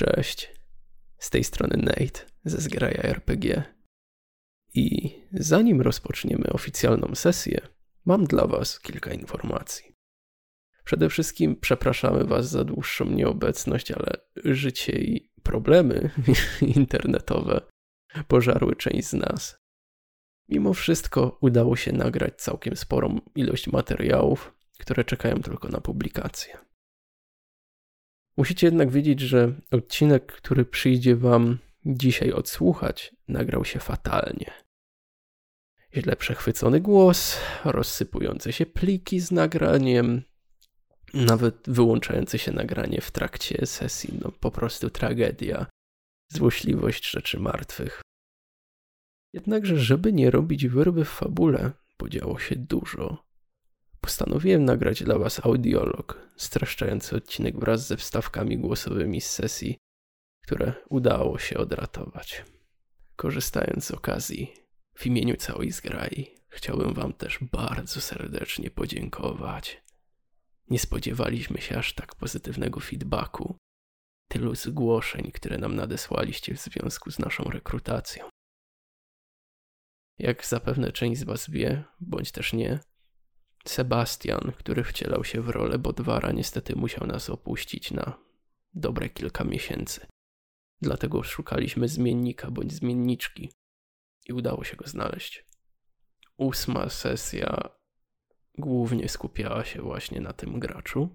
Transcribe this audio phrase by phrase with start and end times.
[0.00, 0.54] Cześć,
[1.18, 3.62] z tej strony Nate ze Zgraja RPG.
[4.74, 7.60] I zanim rozpoczniemy oficjalną sesję,
[8.04, 9.96] mam dla Was kilka informacji.
[10.84, 14.12] Przede wszystkim przepraszamy Was za dłuższą nieobecność, ale
[14.44, 16.10] życie i problemy
[16.76, 17.60] internetowe
[18.28, 19.58] pożarły część z nas.
[20.48, 26.69] Mimo wszystko udało się nagrać całkiem sporą ilość materiałów, które czekają tylko na publikację.
[28.40, 34.50] Musicie jednak wiedzieć, że odcinek, który przyjdzie Wam dzisiaj odsłuchać, nagrał się fatalnie.
[35.96, 40.22] Źle przechwycony głos, rozsypujące się pliki z nagraniem,
[41.14, 45.66] nawet wyłączające się nagranie w trakcie sesji, no po prostu tragedia,
[46.28, 48.02] złośliwość rzeczy martwych.
[49.32, 53.29] Jednakże, żeby nie robić wyrwy w fabule, podziało się dużo.
[54.00, 59.78] Postanowiłem nagrać dla Was audiolog, streszczający odcinek wraz ze wstawkami głosowymi z sesji,
[60.42, 62.44] które udało się odratować.
[63.16, 64.54] Korzystając z okazji,
[64.94, 69.82] w imieniu całej zgrai, chciałbym Wam też bardzo serdecznie podziękować.
[70.70, 73.56] Nie spodziewaliśmy się aż tak pozytywnego feedbacku,
[74.28, 78.28] tylu zgłoszeń, które nam nadesłaliście w związku z naszą rekrutacją.
[80.18, 82.80] Jak zapewne część z Was wie, bądź też nie,
[83.64, 88.18] Sebastian, który wcielał się w rolę Bodwara, niestety musiał nas opuścić na
[88.74, 90.06] dobre kilka miesięcy.
[90.82, 93.52] Dlatego szukaliśmy zmiennika bądź zmienniczki
[94.28, 95.46] i udało się go znaleźć.
[96.36, 97.68] Ósma sesja
[98.58, 101.08] głównie skupiała się właśnie na tym graczu,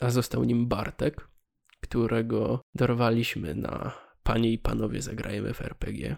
[0.00, 1.28] a został nim Bartek,
[1.80, 6.16] którego dorwaliśmy na Panie i Panowie Zagrajemy w RPG.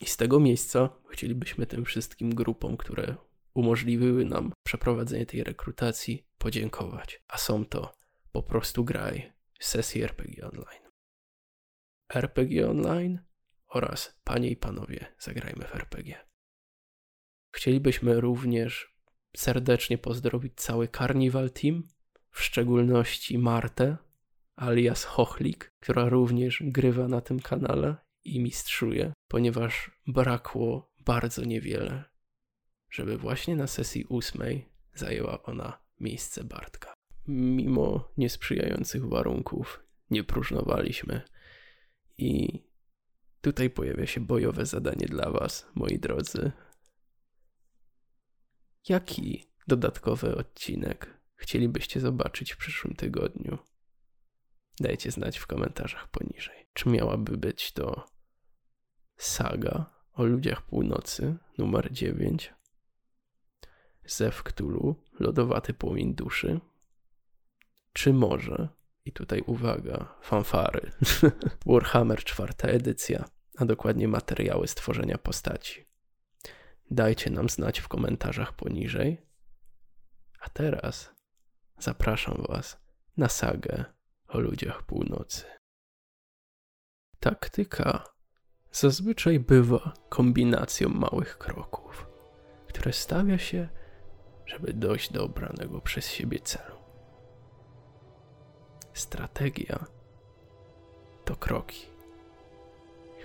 [0.00, 3.16] I z tego miejsca chcielibyśmy tym wszystkim grupom, które
[3.56, 7.22] umożliwiły nam przeprowadzenie tej rekrutacji, podziękować.
[7.28, 7.96] A są to
[8.32, 10.90] po prostu graj, sesje RPG Online.
[12.14, 13.18] RPG Online
[13.68, 16.26] oraz Panie i Panowie Zagrajmy w RPG.
[17.54, 18.96] Chcielibyśmy również
[19.36, 21.82] serdecznie pozdrowić cały Carnival Team,
[22.30, 23.96] w szczególności Martę,
[24.56, 32.04] alias Hochlik, która również grywa na tym kanale i mistrzuje, ponieważ brakło bardzo niewiele,
[32.90, 36.94] żeby właśnie na sesji ósmej zajęła ona miejsce Bartka.
[37.28, 41.22] Mimo niesprzyjających warunków nie próżnowaliśmy
[42.18, 42.62] i
[43.40, 46.52] tutaj pojawia się bojowe zadanie dla Was, moi drodzy.
[48.88, 53.58] Jaki dodatkowy odcinek chcielibyście zobaczyć w przyszłym tygodniu?
[54.80, 56.66] Dajcie znać w komentarzach poniżej.
[56.72, 58.06] Czy miałaby być to
[59.16, 62.54] saga o ludziach północy numer 9?
[64.06, 66.60] Zew Cthulhu, Lodowaty Płomień Duszy?
[67.92, 68.68] Czy może,
[69.04, 70.90] i tutaj uwaga, fanfary,
[71.66, 73.24] Warhammer czwarta edycja,
[73.58, 75.86] a dokładnie materiały stworzenia postaci?
[76.90, 79.22] Dajcie nam znać w komentarzach poniżej.
[80.40, 81.10] A teraz
[81.78, 82.80] zapraszam Was
[83.16, 83.84] na sagę
[84.28, 85.44] o ludziach północy.
[87.20, 88.04] Taktyka
[88.72, 92.06] zazwyczaj bywa kombinacją małych kroków,
[92.68, 93.68] które stawia się
[94.46, 96.76] żeby dojść do obranego przez siebie celu.
[98.92, 99.84] Strategia
[101.24, 101.86] to kroki,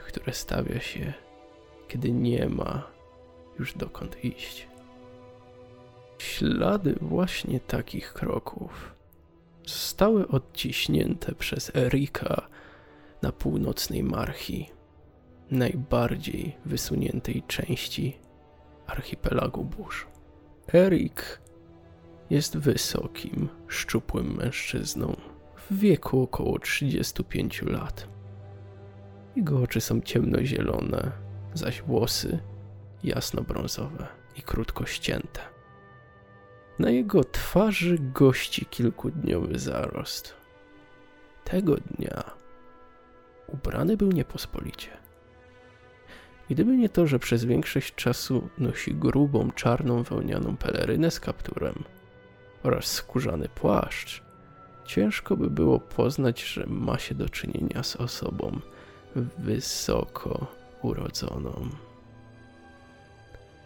[0.08, 1.14] które stawia się,
[1.88, 2.92] kiedy nie ma
[3.60, 4.68] już dokąd iść.
[6.18, 8.96] Ślady właśnie takich kroków
[9.66, 12.48] zostały odciśnięte przez Erika
[13.22, 14.70] na północnej Marchi,
[15.52, 18.18] najbardziej wysuniętej części
[18.88, 20.11] archipelagu burz.
[20.74, 21.42] Erik
[22.30, 25.16] jest wysokim, szczupłym mężczyzną
[25.56, 28.08] w wieku około 35 lat.
[29.36, 31.12] Jego oczy są ciemnozielone,
[31.54, 32.40] zaś włosy
[33.04, 35.42] jasnobrązowe i krótko ścięte.
[36.80, 40.36] Na jego twarzy gości kilkudniowy zarost.
[41.44, 42.24] Tego dnia
[43.48, 44.90] ubrany był niepospolicie.
[46.52, 51.84] Gdyby nie to, że przez większość czasu nosi grubą, czarną wełnianą pelerynę z kapturem
[52.64, 54.24] oraz skórzany płaszcz,
[54.86, 58.60] ciężko by było poznać, że ma się do czynienia z osobą
[59.38, 60.48] wysoko
[60.82, 61.70] urodzoną.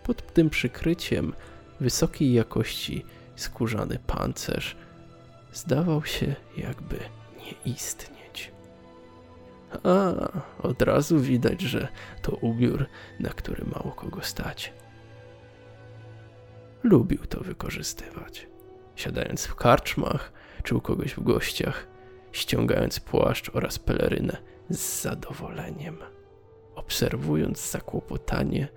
[0.04, 1.34] Pod tym przykryciem
[1.80, 3.06] wysokiej jakości
[3.36, 4.76] skórzany pancerz
[5.54, 7.00] zdawał się jakby
[7.38, 8.15] nie istnieć.
[9.84, 10.14] A,
[10.68, 11.88] od razu widać, że
[12.22, 12.86] to ubiór,
[13.20, 14.74] na który mało kogo stać.
[16.84, 18.48] Lubił to wykorzystywać.
[18.96, 20.32] Siadając w karczmach
[20.64, 21.88] czy u kogoś w gościach,
[22.32, 24.38] ściągając płaszcz oraz pelerynę
[24.70, 25.98] z zadowoleniem,
[26.76, 28.68] obserwując zakłopotanie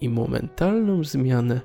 [0.00, 1.60] i momentalną zmianę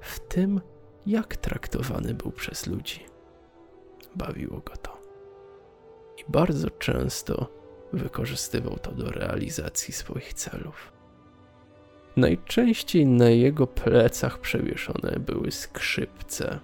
[0.00, 0.60] w tym,
[1.06, 3.06] jak traktowany był przez ludzi.
[4.16, 5.00] Bawiło go to.
[6.18, 7.63] I bardzo często
[7.94, 10.92] wykorzystywał to do realizacji swoich celów.
[12.16, 16.58] Najczęściej na jego plecach przewieszone były skrzypce,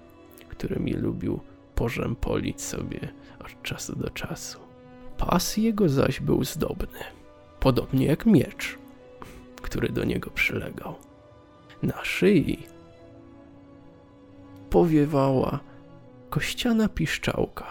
[0.49, 1.41] którymi lubił
[1.75, 3.01] porzępolić sobie
[3.45, 4.59] od czasu do czasu.
[5.19, 6.99] Pas jego zaś był zdobny,
[7.61, 8.79] podobnie jak miecz,
[9.63, 10.95] który do niego przylegał.
[11.83, 12.67] Na szyi
[14.71, 15.61] powiewała
[16.31, 17.67] kościana piszczałka.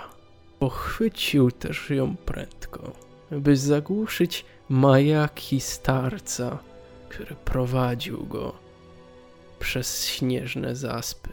[0.59, 2.91] Pochwycił też ją prędko,
[3.31, 6.57] by zagłuszyć majaki starca,
[7.09, 8.53] który prowadził go
[9.59, 11.29] przez śnieżne zaspy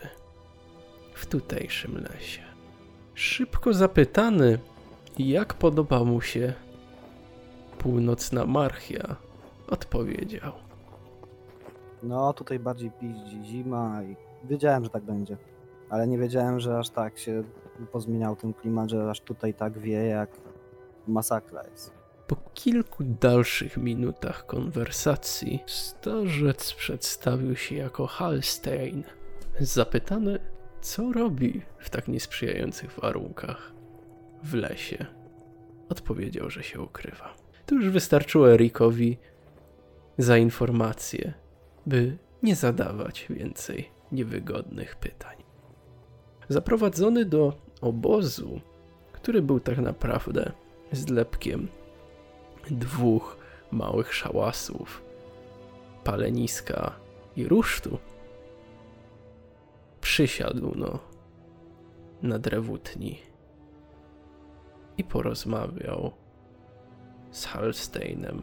[1.14, 2.42] w tutejszym lesie.
[3.14, 4.58] Szybko zapytany,
[5.18, 6.52] jak podoba mu się
[7.78, 9.16] północna Marchia,
[9.68, 10.52] odpowiedział.
[12.02, 15.36] No, tutaj bardziej piździ zima i wiedziałem, że tak będzie.
[15.90, 17.42] Ale nie wiedziałem, że aż tak się
[17.92, 20.30] pozmieniał ten klimat, że aż tutaj tak wieje, jak
[21.08, 21.92] masakra jest.
[22.26, 29.04] Po kilku dalszych minutach konwersacji starzec przedstawił się jako Halstein.
[29.60, 30.38] Zapytany,
[30.80, 33.72] co robi w tak niesprzyjających warunkach
[34.42, 35.06] w lesie,
[35.88, 37.34] odpowiedział, że się ukrywa.
[37.66, 39.18] To już wystarczyło Erikowi
[40.18, 41.34] za informację,
[41.86, 45.36] by nie zadawać więcej niewygodnych pytań.
[46.48, 48.60] Zaprowadzony do obozu,
[49.12, 50.52] który był tak naprawdę
[50.96, 51.68] zlepkiem
[52.70, 53.36] dwóch
[53.70, 55.02] małych szałasów,
[56.04, 56.92] paleniska
[57.36, 57.98] i rusztu,
[60.00, 60.98] przysiadł no
[62.22, 63.18] na drewutni
[64.98, 66.12] i porozmawiał
[67.30, 68.42] z Halsteinem,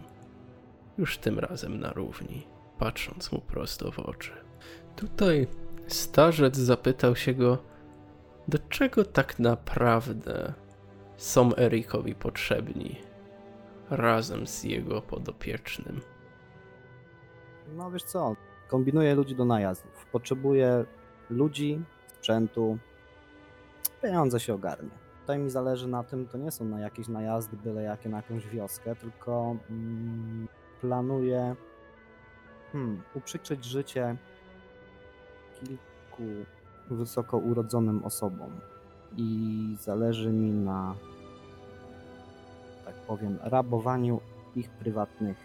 [0.98, 2.48] już tym razem na równi,
[2.80, 4.32] patrząc mu prosto w oczy.
[4.96, 5.48] Tutaj
[5.88, 7.58] starzec zapytał się go,
[8.48, 10.54] do czego tak naprawdę
[11.24, 12.96] są Erikowi potrzebni
[13.90, 16.02] razem z jego podopiecznym.
[17.76, 18.36] No wiesz co,
[18.68, 20.06] kombinuje ludzi do najazdów.
[20.12, 20.86] Potrzebuje
[21.30, 22.78] ludzi, sprzętu,
[24.02, 24.90] pieniądze się ogarnie.
[25.22, 28.48] Tutaj mi zależy na tym, to nie są na jakieś najazdy byle jakie na jakąś
[28.48, 30.48] wioskę, tylko mm,
[30.82, 31.56] planuję
[32.72, 34.16] hmm, uprzykrzyć życie
[35.60, 36.24] kilku
[36.90, 38.52] wysoko urodzonym osobom
[39.18, 40.96] i zależy mi na,
[43.08, 44.20] powiem, rabowaniu
[44.56, 45.38] ich prywatnych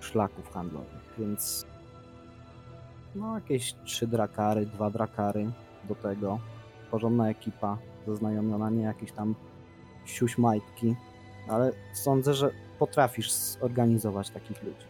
[0.00, 1.66] szlaków handlowych, więc
[3.14, 5.52] no jakieś trzy drakary, dwa drakary
[5.88, 6.38] do tego,
[6.90, 9.34] porządna ekipa zaznajomiona, nie jakieś tam
[10.04, 10.96] siuśmajtki,
[11.48, 14.86] ale sądzę, że potrafisz zorganizować takich ludzi.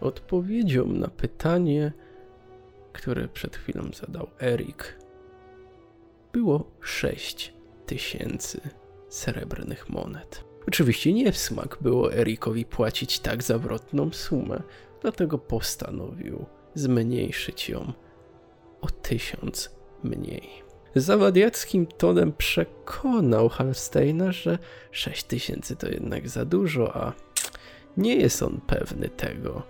[0.00, 1.92] Odpowiedzią na pytanie,
[2.92, 4.98] które przed chwilą zadał Erik,
[6.32, 7.54] było 6
[7.86, 8.60] tysięcy
[9.14, 10.44] srebrnych monet.
[10.68, 14.62] Oczywiście nie w smak było Erikowi płacić tak zawrotną sumę,
[15.02, 17.92] dlatego postanowił zmniejszyć ją
[18.80, 19.70] o tysiąc
[20.02, 20.48] mniej.
[20.94, 24.58] Zawadiackim tonem przekonał Halsteina, że
[24.90, 27.12] 6 tysięcy to jednak za dużo, a
[27.96, 29.62] nie jest on pewny tego,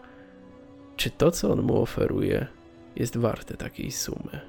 [0.96, 2.46] czy to, co on mu oferuje,
[2.96, 4.40] jest warte takiej sumy.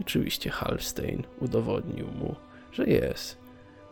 [0.00, 2.34] Oczywiście Halstein udowodnił mu,
[2.72, 3.45] że jest.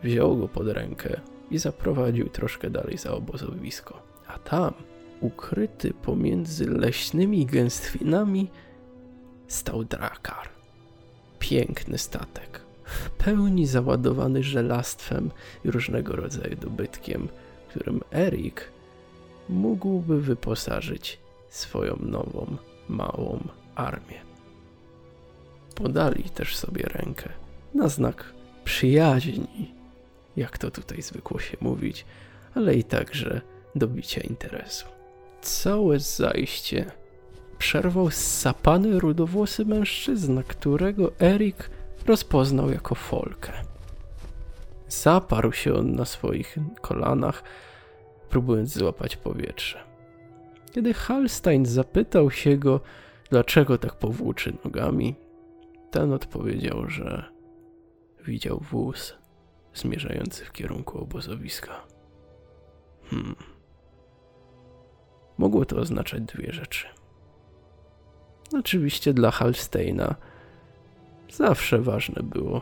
[0.04, 1.20] Wziął go pod rękę
[1.50, 4.02] i zaprowadził troszkę dalej za obozowisko.
[4.26, 4.74] A tam,
[5.20, 8.50] ukryty pomiędzy leśnymi gęstwinami,
[9.48, 10.48] stał drakar.
[11.38, 15.30] Piękny statek, w pełni załadowany żelastwem
[15.64, 17.28] i różnego rodzaju dobytkiem,
[17.68, 18.68] którym Erik
[19.48, 21.18] mógłby wyposażyć
[21.48, 22.56] swoją nową,
[22.88, 23.40] małą
[23.74, 24.20] armię.
[25.74, 27.28] Podali też sobie rękę
[27.74, 28.24] na znak
[28.64, 29.73] przyjaźni,
[30.36, 32.04] jak to tutaj zwykło się mówić,
[32.54, 33.40] ale i także
[33.74, 34.86] dobicia interesu.
[35.40, 36.92] Całe zajście
[37.58, 41.70] przerwał sapany rudowłosy mężczyzna, którego Erik
[42.06, 43.52] rozpoznał jako Folkę.
[44.88, 47.42] Zaparł się on na swoich kolanach,
[48.28, 49.84] próbując złapać powietrze.
[50.72, 52.80] Kiedy Halstein zapytał się go,
[53.30, 55.14] dlaczego tak powłóczy nogami,
[55.90, 57.24] ten odpowiedział, że
[58.26, 59.14] widział wóz
[59.74, 61.80] zmierzający w kierunku obozowiska.
[63.10, 63.34] Hmm.
[65.38, 66.86] Mogło to oznaczać dwie rzeczy.
[68.52, 70.14] Oczywiście dla Halsteina
[71.32, 72.60] zawsze ważne było,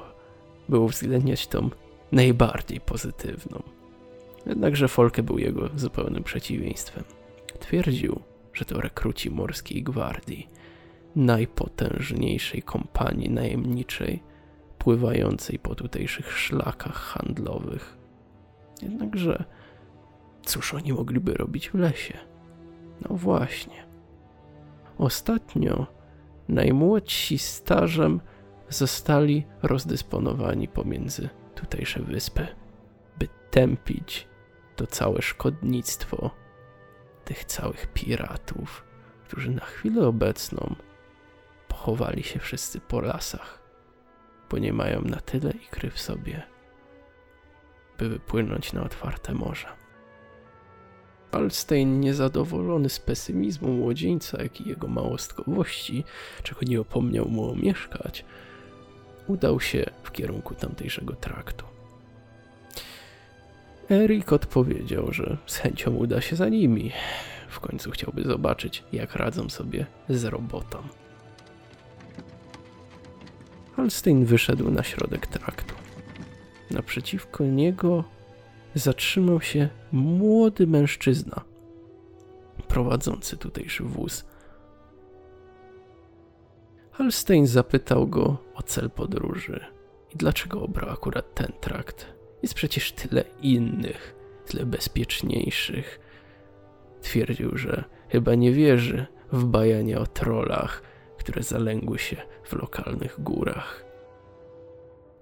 [0.68, 1.70] było uwzględniać tą
[2.12, 3.62] najbardziej pozytywną.
[4.46, 7.04] Jednakże Folke był jego zupełnym przeciwieństwem.
[7.60, 8.20] Twierdził,
[8.52, 10.48] że to rekruci morskiej gwardii,
[11.16, 14.22] najpotężniejszej kompanii najemniczej,
[14.82, 17.98] pływającej po tutejszych szlakach handlowych.
[18.82, 19.44] Jednakże,
[20.44, 22.18] cóż oni mogliby robić w lesie?
[23.00, 23.86] No właśnie.
[24.98, 25.86] Ostatnio
[26.48, 28.20] najmłodsi starzem
[28.68, 32.46] zostali rozdysponowani pomiędzy tutejsze wyspy,
[33.18, 34.28] by tępić
[34.76, 36.30] to całe szkodnictwo
[37.24, 38.84] tych całych piratów,
[39.24, 40.74] którzy na chwilę obecną
[41.68, 43.61] pochowali się wszyscy po lasach,
[44.52, 46.42] bo nie mają na tyle ikry w sobie,
[47.98, 49.66] by wypłynąć na otwarte morze.
[51.30, 56.04] Alstein, niezadowolony z pesymizmu młodzieńca, jak i jego małostkowości,
[56.42, 58.24] czego nie opomniał mu omieszkać,
[59.26, 61.64] udał się w kierunku tamtejszego traktu.
[63.90, 66.92] Erik odpowiedział, że z chęcią uda się za nimi.
[67.48, 71.01] W końcu chciałby zobaczyć, jak radzą sobie z robotą.
[73.82, 75.74] Halstein wyszedł na środek traktu.
[76.70, 78.04] Naprzeciwko niego
[78.74, 81.40] zatrzymał się młody mężczyzna
[82.68, 84.24] prowadzący tutejszy wóz.
[86.92, 89.60] Halstein zapytał go o cel podróży
[90.14, 92.06] i dlaczego obrał akurat ten trakt.
[92.42, 94.14] Jest przecież tyle innych,
[94.46, 96.00] tyle bezpieczniejszych.
[97.00, 100.91] Twierdził, że chyba nie wierzy w bajanie o trollach,
[101.22, 103.84] które zalęgły się w lokalnych górach.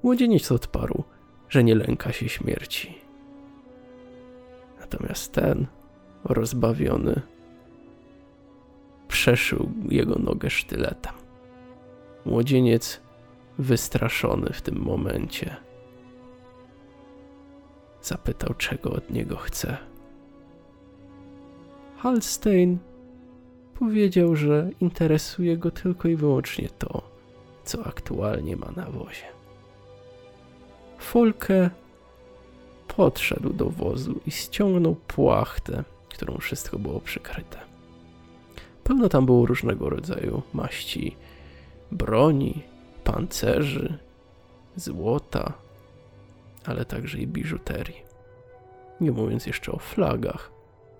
[0.03, 1.05] Młodzieniec odparł,
[1.49, 2.99] że nie lęka się śmierci.
[4.81, 5.67] Natomiast ten,
[6.25, 7.23] rozbawiony,
[9.09, 11.15] przeszył jego nogę sztyletem.
[12.27, 13.01] Młodzieniec,
[13.59, 15.57] wystraszony w tym momencie,
[18.03, 19.77] zapytał, czego od niego chce.
[21.97, 22.79] Halstein
[23.81, 27.03] powiedział, że interesuje go tylko i wyłącznie to,
[27.65, 29.27] co aktualnie ma na wozie.
[30.99, 31.71] Folke
[32.97, 37.59] podszedł do wozu i ściągnął płachtę, którą wszystko było przykryte.
[38.85, 41.17] Pełno tam było różnego rodzaju maści
[41.93, 42.63] broni,
[43.05, 43.99] pancerzy,
[44.77, 45.53] złota,
[46.67, 48.03] ale także i biżuterii.
[49.01, 50.51] Nie mówiąc jeszcze o flagach,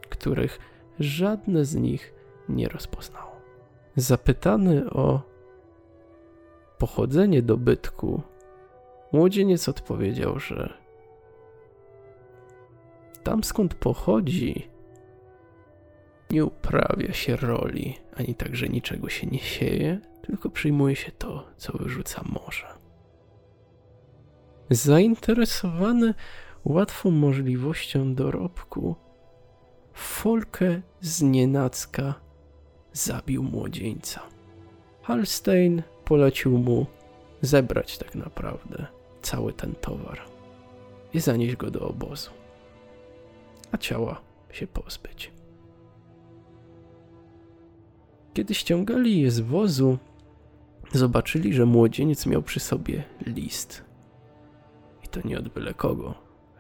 [0.09, 0.59] których
[1.01, 2.20] żadne z nich
[2.57, 3.33] nie rozpoznało.
[3.97, 5.23] Zapytany o
[6.79, 8.23] pochodzenie dobytku,
[9.13, 10.75] młodzieniec odpowiedział, że
[13.23, 14.69] tam skąd pochodzi,
[16.31, 21.79] nie uprawia się roli, ani także niczego się nie sieje, tylko przyjmuje się to, co
[21.79, 22.67] wyrzuca morze.
[24.71, 26.15] Zainteresowany
[26.65, 28.97] łatwą możliwością dorobku,
[29.93, 32.15] Folke z nienacka
[32.93, 34.21] zabił młodzieńca.
[35.03, 36.87] Halstein polecił mu
[37.43, 38.87] zebrać tak naprawdę
[39.23, 40.21] cały ten towar
[41.15, 42.31] i zanieść go do obozu,
[43.73, 44.21] a ciała
[44.53, 45.33] się pozbyć.
[48.35, 49.99] Kiedy ściągali je z wozu,
[50.93, 53.85] zobaczyli, że młodzieniec miał przy sobie list.
[55.05, 56.15] I to nie od byle kogo.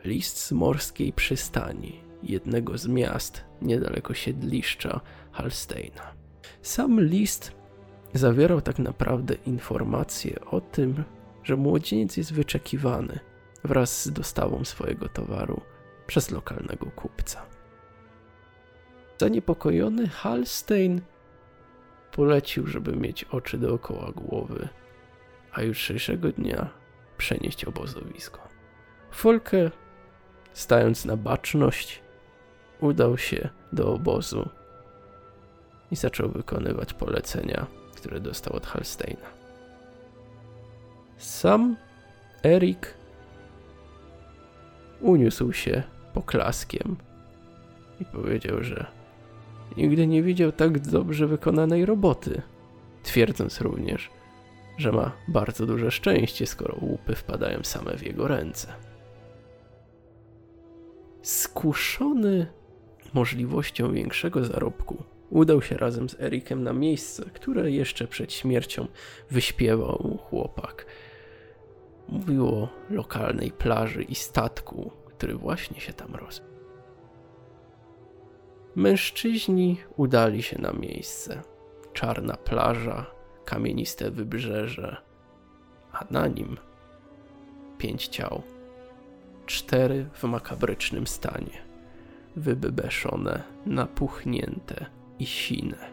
[0.04, 5.00] List z morskiej przystani, jednego z miast niedaleko siedliszcza
[5.32, 6.19] Halsteina.
[6.62, 7.52] Sam list
[8.14, 11.04] zawierał tak naprawdę informacje o tym,
[11.44, 13.18] że młodzieniec jest wyczekiwany
[13.64, 15.60] wraz z dostawą swojego towaru
[16.06, 17.46] przez lokalnego kupca.
[19.18, 21.00] Zaniepokojony Halstein
[22.12, 24.68] polecił, żeby mieć oczy dookoła głowy,
[25.52, 26.70] a jutrzejszego dnia
[27.16, 28.48] przenieść obozowisko.
[29.10, 29.70] Folke,
[30.52, 32.02] stając na baczność,
[32.80, 34.48] udał się do obozu
[35.90, 37.66] i zaczął wykonywać polecenia,
[37.96, 39.26] które dostał od Halsteina.
[41.16, 41.76] Sam
[42.44, 42.94] Erik
[45.00, 45.82] uniósł się
[46.14, 46.96] poklaskiem
[48.00, 48.86] i powiedział, że
[49.76, 52.42] nigdy nie widział tak dobrze wykonanej roboty,
[53.02, 54.10] twierdząc również,
[54.78, 58.68] że ma bardzo duże szczęście, skoro łupy wpadają same w jego ręce.
[61.22, 62.46] Skuszony
[63.14, 68.86] możliwością większego zarobku, udał się razem z Erikiem na miejsce, które jeszcze przed śmiercią
[69.30, 70.86] wyśpiewał chłopak.
[72.08, 76.50] Mówił o lokalnej plaży i statku, który właśnie się tam rozbił.
[78.74, 81.42] Mężczyźni udali się na miejsce.
[81.92, 83.06] Czarna plaża,
[83.44, 84.96] kamieniste wybrzeże,
[85.92, 86.56] a na nim
[87.78, 88.42] pięć ciał.
[89.46, 91.62] cztery w makabrycznym stanie.
[92.36, 94.86] Wybebeszone, napuchnięte
[95.20, 95.90] i sine.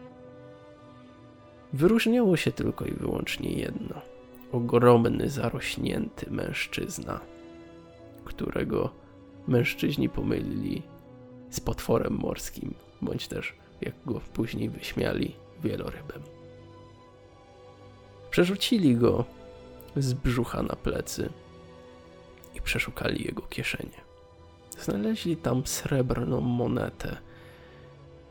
[1.74, 4.02] Wyróżniało się tylko i wyłącznie jedno.
[4.52, 7.20] Ogromny, zarośnięty mężczyzna,
[8.26, 8.90] którego
[9.48, 10.82] mężczyźni pomylili
[11.50, 16.22] z potworem morskim, bądź też, jak go później wyśmiali, wielorybem.
[18.30, 19.26] Przerzucili go
[19.96, 21.30] z brzucha na plecy
[22.56, 24.08] i przeszukali jego kieszenie.
[24.80, 27.18] Znaleźli tam srebrną monetę,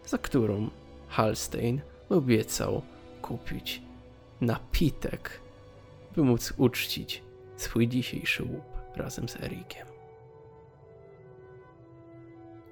[0.06, 0.70] za którą
[1.08, 2.82] Halstein obiecał
[3.22, 3.82] kupić
[4.40, 5.40] napitek,
[6.16, 7.22] by móc uczcić
[7.56, 9.86] swój dzisiejszy łup razem z Erikiem.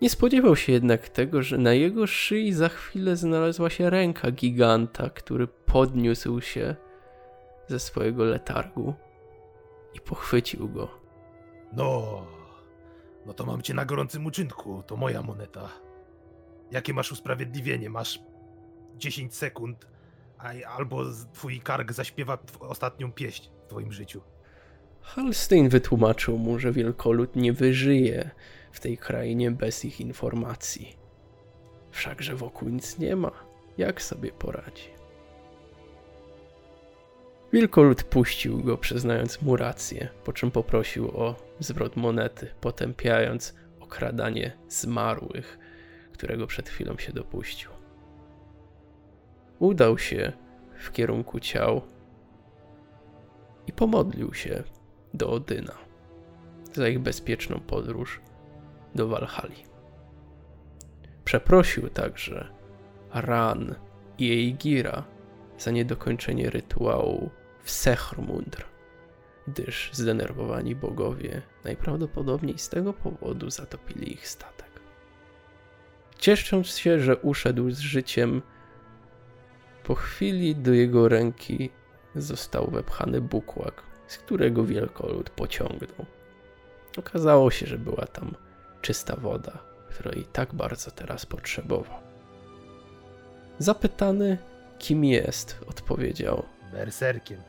[0.03, 5.11] Nie spodziewał się jednak tego, że na jego szyi za chwilę znalazła się ręka giganta,
[5.11, 6.77] który podniósł się
[7.69, 8.95] ze swojego letargu
[9.95, 10.89] i pochwycił go.
[11.73, 12.23] No,
[13.27, 15.69] no to mam cię na gorącym uczynku, to moja moneta.
[16.75, 17.91] Jakie masz usprawiedliwienie?
[17.91, 18.21] Masz
[18.97, 19.87] 10 sekund,
[20.69, 24.21] albo twój kark zaśpiewa ostatnią pieśń w twoim życiu.
[25.01, 28.31] Halstein wytłumaczył mu, że wielkolud nie wyżyje
[28.73, 30.97] w tej krainie bez ich informacji.
[31.91, 33.33] Wszakże wokół nic nie ma.
[33.79, 34.89] Jak sobie poradzi?
[37.53, 45.59] Wielkolud puścił go, przyznając mu rację, po czym poprosił o zwrot monety, potępiając okradanie zmarłych,
[46.15, 47.71] którego przed chwilą się dopuścił.
[49.59, 50.33] Udał się
[50.79, 51.83] w kierunku ciał
[53.67, 54.63] i pomodlił się
[55.15, 55.75] do Odyna
[56.73, 58.21] za ich bezpieczną podróż
[58.95, 59.65] do Walhali.
[61.25, 62.49] Przeprosił także
[63.15, 63.75] Ran
[64.19, 65.05] i Eigira
[65.59, 67.31] za niedokończenie rytuału
[67.63, 68.65] w Sechrmundr,
[69.49, 74.64] gdyż zdenerwowani bogowie najprawdopodobniej z tego powodu zatopili ich statek.
[76.19, 78.43] Ciesząc się, że uszedł z życiem,
[79.85, 81.71] po chwili do jego ręki
[82.17, 86.07] został wepchany bukłak, z którego wielkolud pociągnął.
[86.99, 88.35] Okazało się, że była tam
[88.83, 91.99] czysta woda, której tak bardzo teraz potrzebował.
[93.59, 94.39] Zapytany,
[94.79, 97.41] kim jest, odpowiedział: Berserkiem.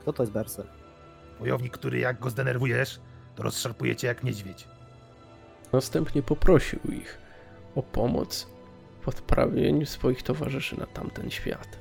[0.00, 0.66] Kto to jest berser?
[1.38, 3.00] Wojownik, który jak go zdenerwujesz,
[3.34, 4.68] to rozszarpuje cię jak niedźwiedź.
[5.72, 7.25] Następnie poprosił ich
[7.76, 8.46] o pomoc
[9.00, 11.78] w odprawieniu swoich towarzyszy na tamten świat.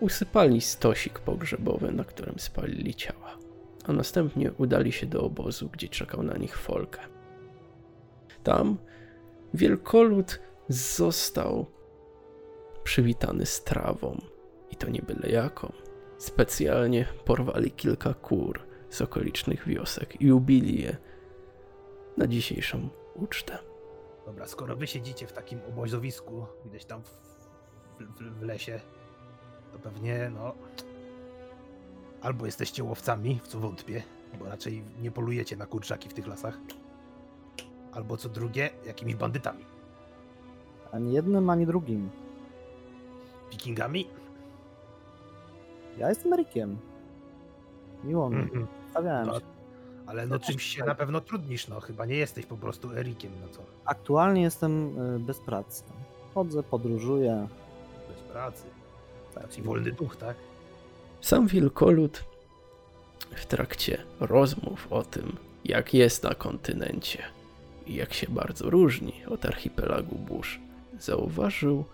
[0.00, 3.38] Usypali stosik pogrzebowy, na którym spalili ciała,
[3.84, 7.00] a następnie udali się do obozu, gdzie czekał na nich Folkę.
[8.42, 8.78] Tam
[9.54, 11.66] wielkolud został
[12.84, 14.20] przywitany strawą
[14.70, 15.72] i to nie byle jaką.
[16.18, 20.96] Specjalnie porwali kilka kur z okolicznych wiosek i ubili je
[22.16, 23.73] na dzisiejszą ucztę.
[24.26, 27.10] Dobra, skoro wy siedzicie w takim obozowisku, gdzieś tam w,
[28.00, 28.80] w, w lesie,
[29.72, 30.54] to pewnie, no.
[32.22, 34.02] Albo jesteście łowcami, w co wątpię,
[34.38, 36.58] bo raczej nie polujecie na kurczaki w tych lasach.
[37.92, 39.64] Albo co drugie, jakimiś bandytami.
[40.92, 42.10] Ani jednym, ani drugim.
[43.50, 44.08] Wikingami?
[45.98, 46.78] Ja jestem Erykiem.
[48.04, 48.36] Miło mi.
[48.36, 48.66] Mhm.
[48.90, 49.46] Stawiałem No, się.
[50.06, 53.48] Ale no czymś się na pewno trudnisz, no chyba nie jesteś po prostu Erikiem, no
[53.48, 53.62] co?
[53.84, 55.84] Aktualnie jestem y, bez pracy.
[56.34, 57.48] Chodzę, podróżuję.
[58.08, 58.64] Bez pracy.
[59.34, 60.36] Tak, I wolny duch, tak?
[61.20, 62.24] Sam Wielkolud
[63.36, 67.22] w trakcie rozmów o tym, jak jest na kontynencie
[67.86, 70.60] i jak się bardzo różni od archipelagu burz,
[70.98, 71.84] zauważył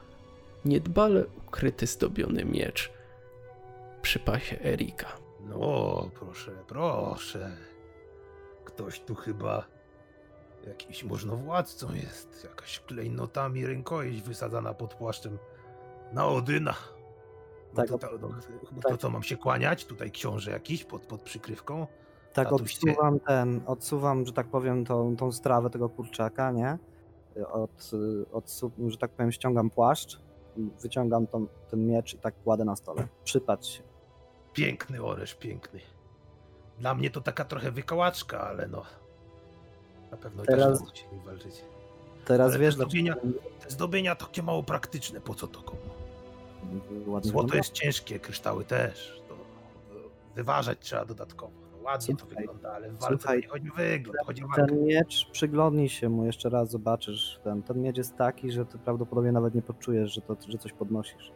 [0.64, 2.92] niedbale ukryty zdobiony miecz
[4.02, 5.06] przy pasie Erika.
[5.48, 7.56] No, proszę, proszę.
[8.64, 9.64] Ktoś tu chyba
[10.66, 12.44] jakiś możnowładcą jest.
[12.44, 15.38] Jakaś klejnotami rękojeść wysadzana pod płaszczem
[16.12, 16.74] na Odyna.
[17.74, 18.28] No Tak, to, to, no,
[18.82, 19.00] to, tak.
[19.00, 19.84] co mam się kłaniać?
[19.84, 21.86] Tutaj książę jakiś pod, pod przykrywką?
[22.32, 22.90] Tak, Tatuście.
[22.90, 26.78] odsuwam ten, odsuwam, że tak powiem, tą, tą strawę tego kurczaka, nie?
[27.52, 27.90] Od,
[28.32, 30.20] odsu, że tak powiem, ściągam płaszcz,
[30.82, 33.08] wyciągam tą, ten miecz i tak kładę na stole.
[33.24, 33.82] Przypatrz się.
[34.52, 35.80] Piękny oresz, piękny.
[36.80, 38.82] Dla mnie to taka trochę wykałaczka, ale no.
[40.10, 41.54] Na pewno Teraz- też nim walczyć.
[42.24, 45.80] Teraz Ale wiesz, te zdobienia- dlaczego Te zdobienia takie mało praktyczne, po co to komu?
[47.22, 49.22] Złoto jest ciężkie, kryształy też.
[49.28, 49.34] To
[50.34, 51.52] wyważać trzeba dodatkowo.
[51.72, 54.66] No, ładnie to wygląda, ale w walce słuchaj, nie chodzi o wygląd, chodzi o walkę.
[54.66, 57.40] Ten miecz, przyglądnij się mu jeszcze raz, zobaczysz.
[57.44, 60.72] Ten, ten miecz jest taki, że ty prawdopodobnie nawet nie poczujesz, że, to, że coś
[60.72, 61.32] podnosisz.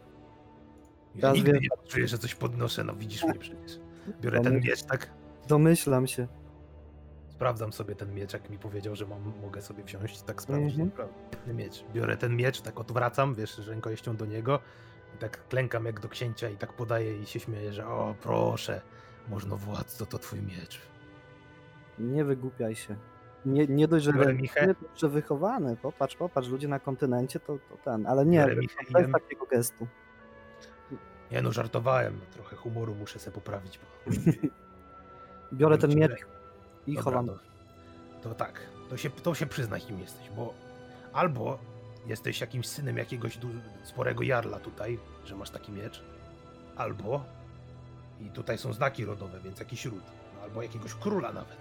[1.15, 3.79] Ja teraz nigdy wiem- nie czuję, że coś podnoszę, no widzisz mnie przecież.
[4.21, 5.09] Biorę ten miecz, tak?
[5.47, 6.27] Domyślam się.
[7.29, 10.79] Sprawdzam sobie ten miecz, jak mi powiedział, że mam, mogę sobie wziąć, tak sprawdzić.
[10.79, 11.07] Mhm.
[11.57, 11.83] miecz.
[11.93, 14.59] Biorę ten miecz, tak odwracam, wiesz, rękojeścią do niego
[15.15, 18.81] i tak klękam jak do księcia i tak podaję i się śmieję, że o proszę,
[19.27, 20.81] można władco, to twój miecz.
[21.99, 22.95] Nie wygłupiaj się.
[23.45, 24.67] Nie, nie dość, że, Biorę wy- michę.
[24.67, 29.01] nie dość, że wychowany, popatrz, popatrz, ludzie na kontynencie to, to ten, ale nie, bez
[29.01, 29.11] jem.
[29.11, 29.87] takiego gestu.
[31.31, 34.11] Nie no, żartowałem, trochę humoru muszę sobie poprawić, bo...
[35.53, 36.11] Biorę ten miecz
[36.87, 37.27] i Dobra, chowam.
[37.27, 40.53] To, to tak, to się, to się przyznaj, kim jesteś, bo
[41.13, 41.57] albo
[42.07, 43.47] jesteś jakimś synem jakiegoś du-
[43.83, 46.03] sporego jarla tutaj, że masz taki miecz,
[46.75, 47.23] albo
[48.21, 50.03] i tutaj są znaki rodowe, więc jakiś ród,
[50.35, 51.57] no, albo jakiegoś króla nawet.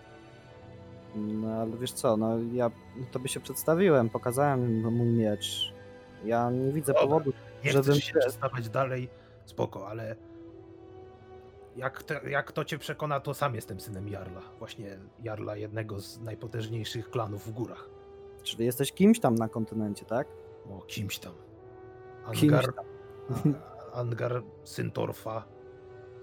[1.16, 2.70] No ale wiesz co, no ja
[3.12, 5.73] tobie się przedstawiłem, pokazałem mój miecz.
[6.25, 7.03] Ja nie widzę Dobra.
[7.09, 7.33] powodu,
[7.64, 9.09] Nie Żebym się- przedstawiać dalej,
[9.47, 10.16] spoko, ale
[11.76, 16.20] jak, te, jak to cię przekona, to sam jestem synem jarla, właśnie jarla jednego z
[16.20, 17.88] najpotężniejszych klanów w górach.
[18.42, 20.28] czyli jesteś kimś tam na kontynencie, tak?
[20.70, 21.32] O, kimś tam.
[22.32, 22.84] Kimś Angar, tam.
[23.92, 25.44] A- Angar, syn Torfa,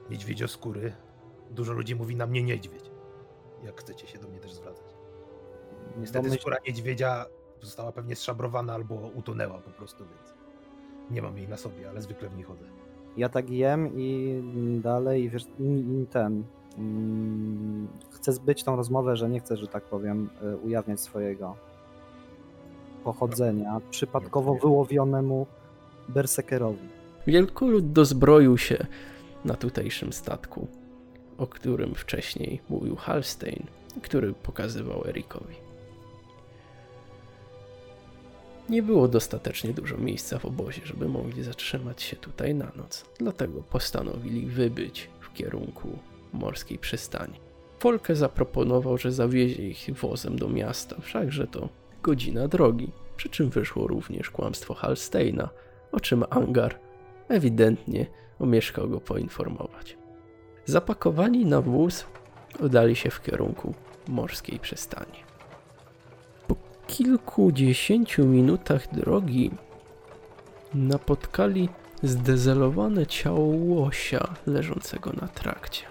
[0.09, 0.93] niedźwiedzioskóry.
[1.49, 2.91] Dużo ludzi mówi na mnie niedźwiedź.
[3.63, 4.85] Jak chcecie się do mnie też zwracać.
[5.97, 7.25] Niestety Domyśl- skóra niedźwiedzia
[7.61, 10.33] została pewnie zszabrowana albo utonęła po prostu, więc
[11.09, 12.65] nie mam jej na sobie, ale zwykle w niej chodzę.
[13.17, 14.41] Ja tak jem i
[14.83, 15.45] dalej, wiesz,
[16.09, 16.43] ten.
[16.77, 21.55] mm, Chcę zbyć tą rozmowę, że nie chcę, że tak powiem, y, ujawniać swojego
[23.03, 25.47] pochodzenia przypadkowo wyłowionemu
[26.09, 26.87] bersekerowi.
[27.27, 28.85] Wielkolud dozbroił się
[29.45, 30.67] na tutejszym statku,
[31.37, 33.63] o którym wcześniej mówił Halstein,
[34.01, 35.55] który pokazywał Erikowi.
[38.71, 43.63] Nie było dostatecznie dużo miejsca w obozie, żeby mogli zatrzymać się tutaj na noc, dlatego
[43.63, 45.99] postanowili wybyć w kierunku
[46.33, 47.39] morskiej przystani.
[47.79, 51.69] Folke zaproponował, że zawiezie ich wozem do miasta, wszakże to
[52.03, 55.49] godzina drogi, przy czym wyszło również kłamstwo Halsteina,
[55.91, 56.79] o czym Angar
[57.27, 58.05] ewidentnie
[58.39, 59.97] omieszkał go poinformować.
[60.65, 62.05] Zapakowani na wóz
[62.59, 63.73] udali się w kierunku
[64.07, 65.30] morskiej przystani.
[66.91, 69.51] Kilkudziesięciu minutach drogi
[70.73, 71.69] napotkali
[72.03, 75.85] zdezelowane ciało łosia leżącego na trakcie.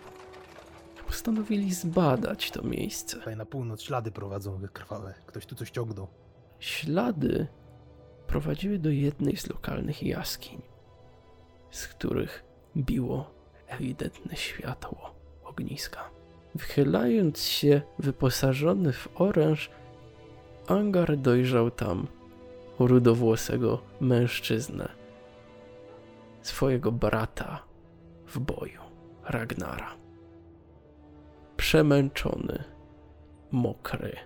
[1.06, 3.16] Postanowili zbadać to miejsce.
[3.16, 5.14] Tutaj na północ ślady prowadzą krwawe.
[5.26, 6.06] Ktoś tu coś ciągnął.
[6.58, 7.46] Ślady
[8.26, 10.62] prowadziły do jednej z lokalnych jaskiń,
[11.70, 12.44] z których
[12.76, 13.30] biło
[13.68, 16.10] ewidentne światło ogniska.
[16.54, 19.70] Wychylając się wyposażony w oręż,
[20.66, 22.06] Angar dojrzał tam
[22.78, 24.88] rudowłosego mężczyznę,
[26.42, 27.62] swojego brata
[28.26, 28.80] w boju,
[29.24, 29.90] Ragnara.
[31.56, 32.64] Przemęczony,
[33.50, 34.16] mokry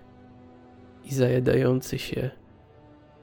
[1.03, 2.29] i zajadający się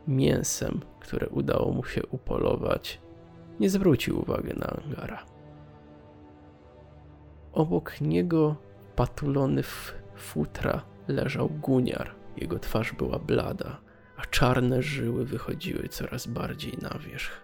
[0.08, 3.00] mięsem, które udało mu się upolować,
[3.60, 5.24] nie zwrócił uwagi na Angara.
[7.52, 8.56] Obok niego,
[8.96, 12.21] patulony w futra, leżał guniar.
[12.36, 13.80] Jego twarz była blada,
[14.16, 17.40] a czarne żyły wychodziły coraz bardziej na wierzch.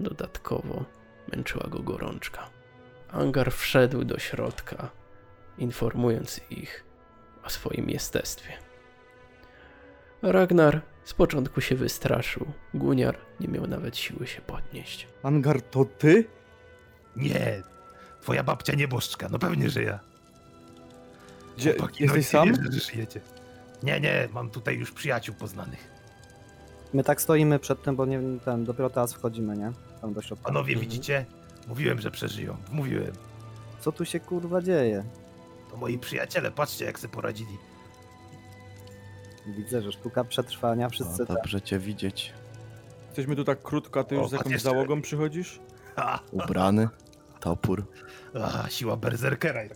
[0.00, 0.84] Dodatkowo
[1.32, 2.50] męczyła go gorączka.
[3.10, 4.90] Angar wszedł do środka,
[5.58, 6.84] informując ich
[7.44, 8.52] o swoim jestestwie.
[10.22, 12.46] Ragnar z początku się wystraszył.
[12.74, 15.08] Guniar nie miał nawet siły się podnieść.
[15.22, 16.24] Angar, to ty?
[17.16, 17.62] Nie!
[18.20, 20.00] Twoja babcia nieboszczka, no pewnie, że ja.
[21.56, 22.48] Gdzie, Chłopaki, no jesteś nie sam?
[22.48, 23.20] wierzę, że żyjecie.
[23.84, 25.90] Nie, nie, mam tutaj już przyjaciół poznanych.
[26.94, 29.72] My tak stoimy przed tym, bo nie, ten, dopiero teraz wchodzimy, nie?
[30.00, 30.44] Tam do środka.
[30.44, 30.90] Panowie, Mhm.
[30.90, 31.26] widzicie?
[31.68, 32.56] Mówiłem, że przeżyją.
[32.72, 33.12] Mówiłem.
[33.80, 35.04] Co tu się kurwa dzieje?
[35.70, 37.58] To moi przyjaciele, patrzcie jak sobie poradzili.
[39.56, 41.36] Widzę, że sztuka przetrwania, wszyscy O, tak.
[41.36, 42.32] dobrze cię widzieć.
[43.06, 45.60] Jesteśmy tu tak krótko, a ty O, już z jakąś jeszcze- załogą przychodzisz?
[45.96, 46.88] Ha, Ubrany,
[47.40, 47.86] topór.
[48.44, 49.60] a, siła berserkera.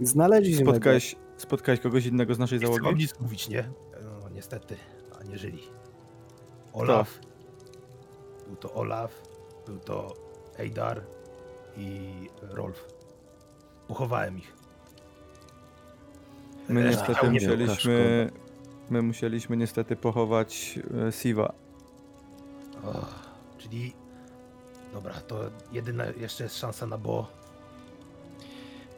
[0.00, 0.70] Znaleźliśmy go.
[0.70, 3.02] Spotkałeś, spotkałeś kogoś innego z naszej nie chcę załogi?
[3.02, 3.70] nic mówić, nie?
[4.04, 4.76] No, niestety,
[5.20, 5.62] a nie żyli.
[6.72, 7.18] Olaf.
[8.46, 9.22] Był to Olaf,
[9.66, 10.14] był to
[10.58, 11.02] Eidar
[11.76, 12.10] i
[12.42, 12.88] Rolf.
[13.88, 14.52] Pochowałem ich.
[16.68, 18.30] My Reszta niestety musieliśmy...
[18.90, 21.52] My musieliśmy niestety pochować e, Siwa.
[23.58, 23.92] Czyli.
[24.92, 25.40] Dobra, to
[25.72, 27.43] jedyna jeszcze jest szansa na Bo.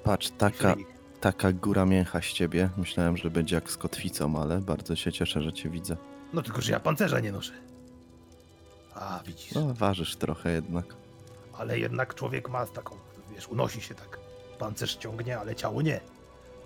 [0.07, 0.75] Patrz, taka,
[1.21, 2.71] taka góra mięcha z ciebie.
[2.77, 5.97] Myślałem, że będzie jak z kotwicą, ale bardzo się cieszę, że cię widzę.
[6.33, 7.53] No tylko, że ja pancerza nie noszę.
[8.95, 9.55] A, widzisz.
[9.55, 10.85] No, ważysz trochę jednak.
[11.59, 12.97] Ale jednak człowiek ma taką,
[13.35, 14.19] wiesz, unosi się tak.
[14.59, 16.01] pancerz ciągnie, ale ciało nie.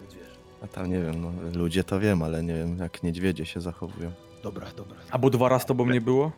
[0.00, 3.46] Więc wiesz, A tam nie wiem, no ludzie to wiem, ale nie wiem jak niedźwiedzie
[3.46, 4.12] się zachowują.
[4.42, 4.96] dobra, dobra.
[5.10, 6.32] A Budwara z tobą nie było?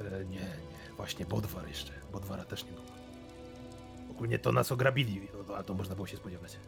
[0.00, 0.46] E, nie, nie,
[0.96, 1.92] właśnie Bodwar jeszcze.
[2.12, 2.85] Bodwara też nie było.
[4.16, 6.58] Ogólnie to nas ograbili, no, ale to można było się spodziewać.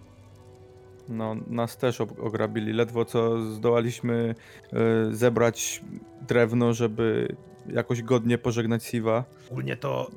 [1.08, 2.72] No, nas też ograbili.
[2.72, 4.34] Ledwo co zdołaliśmy
[4.72, 4.76] e,
[5.14, 5.84] zebrać
[6.28, 9.24] drewno, żeby jakoś godnie pożegnać Siwa.
[9.50, 10.10] Ogólnie to.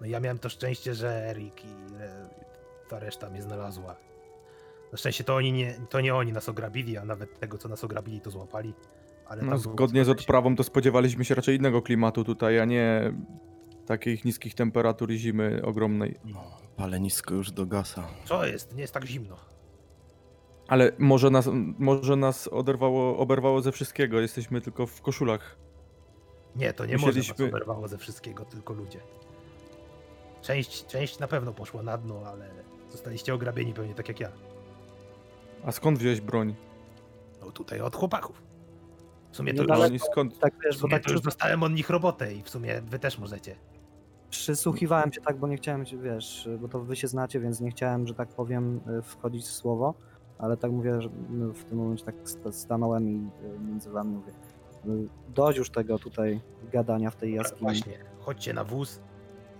[0.00, 1.68] No ja miałem to szczęście, że Erik i
[2.88, 3.96] ta reszta mnie znalazła.
[4.92, 7.84] Na szczęście to oni nie, to nie oni nas ograbili, a nawet tego, co nas
[7.84, 8.74] ograbili, to złapali.
[9.26, 13.12] Ale No, zgodnie z sporo odprawą to spodziewaliśmy się raczej innego klimatu tutaj, a nie
[13.86, 16.14] takich niskich temperatur i zimy ogromnej.
[16.24, 16.44] No,
[16.76, 18.08] palenisko już do gasa.
[18.24, 18.74] Co jest?
[18.74, 19.36] Nie jest tak zimno.
[20.68, 25.56] Ale może nas, może nas oderwało, oberwało ze wszystkiego, jesteśmy tylko w koszulach.
[26.56, 29.00] Nie, to nie Musieliśmy- może was oberwało ze wszystkiego, tylko ludzie.
[30.42, 32.50] Część, część na pewno poszła na dno, ale
[32.90, 34.28] zostaliście ograbieni pewnie tak jak ja.
[35.64, 36.54] A skąd wziąłeś broń?
[37.40, 38.42] No tutaj od chłopaków.
[39.32, 40.38] W sumie to, No już, skąd?
[40.38, 42.80] Tak w wiesz, bo sumie tak to już dostałem od nich robotę i w sumie
[42.82, 43.56] wy też możecie.
[44.32, 48.06] Przysłuchiwałem się tak, bo nie chciałem, wiesz, bo to wy się znacie, więc nie chciałem,
[48.06, 49.94] że tak powiem, y, wchodzić w słowo,
[50.38, 54.10] ale tak mówię, że no, w tym momencie tak sta- stanąłem i y, między wami
[54.10, 54.32] mówię,
[54.86, 56.40] y, dość już tego tutaj
[56.72, 57.60] gadania w tej jaskini.
[57.60, 59.00] Właśnie, chodźcie na wóz.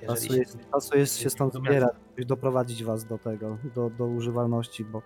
[0.07, 4.85] Czasu jest, czasu jest się stąd zbierać, żeby doprowadzić was do tego, do, do używalności,
[4.85, 5.03] bo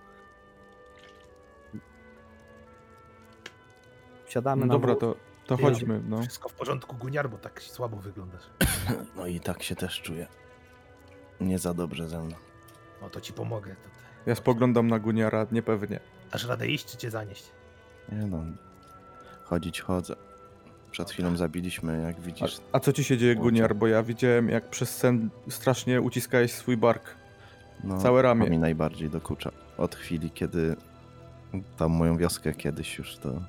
[4.25, 4.99] wsiadamy No na dobra, wóz.
[5.01, 5.15] to,
[5.47, 6.21] to Ty, chodźmy, no.
[6.21, 8.43] Wszystko w porządku, Guniar, bo tak słabo wyglądasz.
[9.15, 10.27] No i tak się też czuję.
[11.41, 12.35] Nie za dobrze ze mną.
[13.01, 13.91] No to ci pomogę tutaj.
[14.25, 15.99] Ja spoglądam na Guniara niepewnie.
[16.31, 17.45] Dasz radę iść, czy cię zanieść?
[18.11, 18.43] Nie no,
[19.43, 20.15] chodzić chodzę.
[20.91, 22.59] Przed chwilą zabiliśmy, jak widzisz.
[22.71, 23.35] A, a co ci się dzieje.
[23.35, 23.75] Guniar?
[23.75, 27.15] Bo ja widziałem, jak przez sen strasznie uciskałeś swój bark.
[27.83, 28.45] No, całe ramię.
[28.45, 29.51] To mi najbardziej dokucza.
[29.77, 30.75] Od chwili, kiedy
[31.77, 33.41] tam moją wioskę kiedyś już to.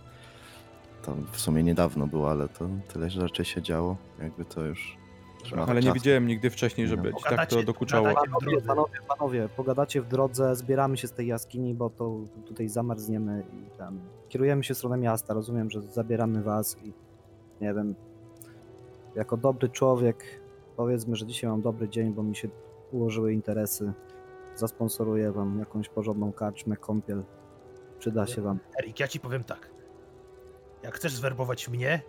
[1.08, 3.96] To w sumie niedawno było, ale to tyle rzeczy się działo.
[4.22, 4.98] Jakby to już.
[5.66, 8.08] Ale nie widziałem nigdy wcześniej, żeby ci tak to dokuczało.
[8.14, 12.16] Panowie, panowie, panowie, pogadacie w drodze, zbieramy się z tej jaskini, bo to
[12.46, 15.34] tutaj zamarzniemy i tam kierujemy się w stronę miasta.
[15.34, 16.92] Rozumiem, że zabieramy was i
[17.60, 17.94] nie wiem,
[19.14, 20.40] jako dobry człowiek,
[20.76, 22.48] powiedzmy, że dzisiaj mam dobry dzień, bo mi się
[22.92, 23.92] ułożyły interesy.
[24.56, 27.22] Zasponsoruję wam jakąś porządną karczmę, kąpiel.
[27.98, 28.58] Przyda się wam.
[28.82, 29.77] Erik, ja ci powiem tak.
[30.82, 32.02] Jak chcesz zwerbować mnie,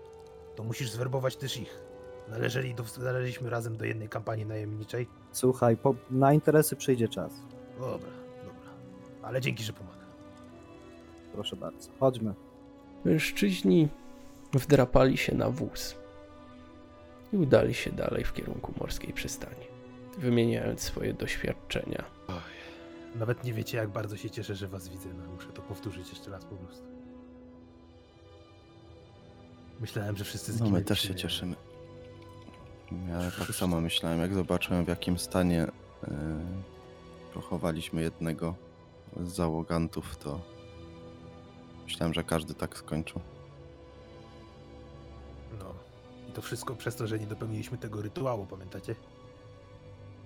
[0.56, 1.82] to musisz zwerbować też ich.
[2.30, 5.08] Należeli do, należeliśmy razem do jednej kampanii najemniczej.
[5.32, 7.34] Słuchaj, po, na interesy przyjdzie czas.
[7.80, 8.10] Dobra,
[8.46, 8.72] dobra.
[9.22, 10.06] Ale dzięki, że pomaga.
[11.34, 11.90] Proszę bardzo.
[12.00, 12.34] Chodźmy.
[13.06, 13.88] Mężczyźni
[14.54, 15.96] wdrapali się na wóz
[17.34, 19.66] i udali się dalej w kierunku morskiej przystani,
[20.18, 22.04] wymieniając swoje doświadczenia.
[23.16, 25.10] Nawet nie wiecie, jak bardzo się cieszę, że was widzę.
[25.14, 26.89] No, muszę to powtórzyć jeszcze raz po prostu.
[29.80, 30.86] Myślałem, że wszyscy No my zginęli.
[30.86, 31.56] też się cieszymy.
[33.10, 35.68] Ja tak samo myślałem, jak zobaczyłem w jakim stanie
[36.08, 36.14] yy,
[37.34, 38.56] pochowaliśmy jednego
[39.24, 40.40] z załogantów, to
[41.84, 43.22] myślałem, że każdy tak skończył.
[45.60, 45.66] No.
[46.30, 48.96] I to wszystko przez to, że nie dopełniliśmy tego rytuału, pamiętacie?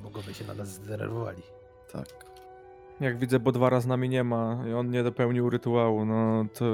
[0.04, 1.42] Bogowie się na nas zdenerwowali.
[1.92, 2.08] Tak.
[3.00, 6.66] Jak widzę, Bodwara z nami nie ma i on nie dopełnił rytuału, no to...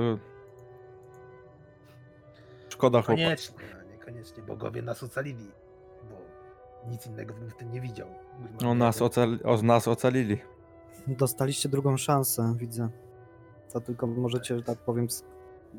[2.79, 3.25] Szkoda chłopak.
[3.25, 3.55] Koniecznie,
[3.91, 5.51] niekoniecznie bogowie nas ocalili,
[6.09, 6.15] bo
[6.91, 8.07] nic innego bym w tym nie widział.
[8.65, 10.37] O nas, ocali, o nas ocalili.
[11.07, 12.89] Dostaliście drugą szansę, widzę.
[13.73, 15.07] To tylko możecie, że tak powiem,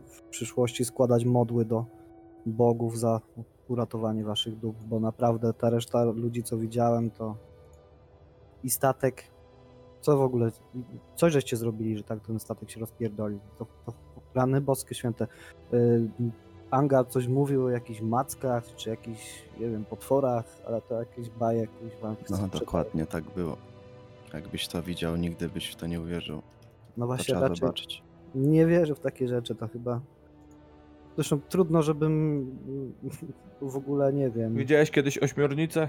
[0.06, 1.84] w przyszłości składać modły do
[2.46, 3.20] bogów za
[3.68, 7.36] uratowanie waszych duch, bo naprawdę ta reszta ludzi, co widziałem, to
[8.64, 9.24] i statek,
[10.00, 10.50] co w ogóle,
[11.16, 13.40] coś żeście zrobili, że tak ten statek się rozpierdolił.
[13.58, 13.92] To, to
[14.34, 15.26] rany boskie święte.
[15.72, 16.10] Yy,
[16.70, 21.70] Anga coś mówił o jakichś mackach, czy jakichś, nie wiem, potworach, ale to jakieś bajek,
[21.80, 22.14] kuźwa.
[22.30, 23.56] No dokładnie tak było.
[24.34, 26.42] Jakbyś to widział, nigdy byś w to nie uwierzył.
[26.96, 28.02] No To właśnie trzeba raczej zobaczyć.
[28.34, 30.00] nie wierzę w takie rzeczy, to chyba.
[31.16, 32.46] Zresztą trudno, żebym
[33.62, 34.54] w ogóle nie wiem.
[34.54, 35.88] Widziałeś kiedyś ośmiornicę?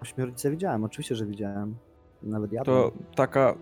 [0.00, 1.76] Ośmiornicę widziałem, oczywiście, że widziałem.
[2.22, 2.64] Nawet ja.
[2.64, 3.54] To taka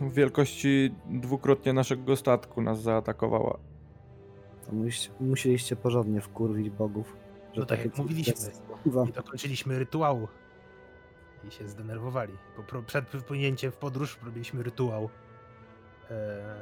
[0.00, 3.58] wielkości dwukrotnie naszego statku nas zaatakowała.
[4.70, 7.16] To musieliście, musieliście porządnie wkurwić bogów.
[7.56, 8.34] No tak jak mówiliśmy.
[9.06, 10.28] Nie dokończyliśmy rytuału.
[11.48, 12.32] I się zdenerwowali.
[12.56, 15.08] Bo pro, przed wypłynięciem w podróż robiliśmy rytuał
[16.10, 16.54] e,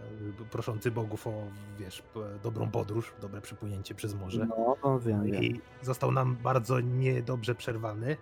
[0.51, 1.33] proszący bogów o,
[1.79, 2.03] wiesz,
[2.43, 4.47] dobrą podróż, dobre przypłynięcie przez morze.
[4.47, 5.43] No, no wiem, wiem.
[5.43, 8.17] I został nam bardzo niedobrze przerwany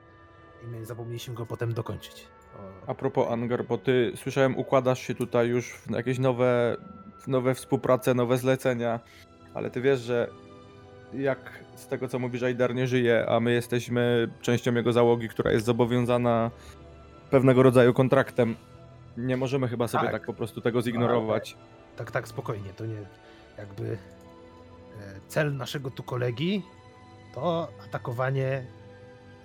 [0.64, 2.26] i my zapomnieliśmy go potem dokończyć.
[2.56, 6.76] O, A propos Angar, bo ty słyszałem, układasz się tutaj już w jakieś nowe,
[7.26, 9.00] nowe współprace, nowe zlecenia,
[9.56, 10.28] ale ty wiesz, że
[11.14, 11.38] jak
[11.74, 15.66] z tego co mówisz, Aidar nie żyje, a my jesteśmy częścią jego załogi, która jest
[15.66, 16.50] zobowiązana
[17.30, 18.56] pewnego rodzaju kontraktem.
[19.16, 20.26] Nie możemy chyba sobie tak, Tak.
[20.26, 21.56] po prostu tego zignorować.
[21.96, 22.96] tak, tak, spokojnie, to nie
[23.58, 23.98] jakby e,
[25.28, 26.62] cel naszego tu kolegi
[27.34, 28.66] to atakowanie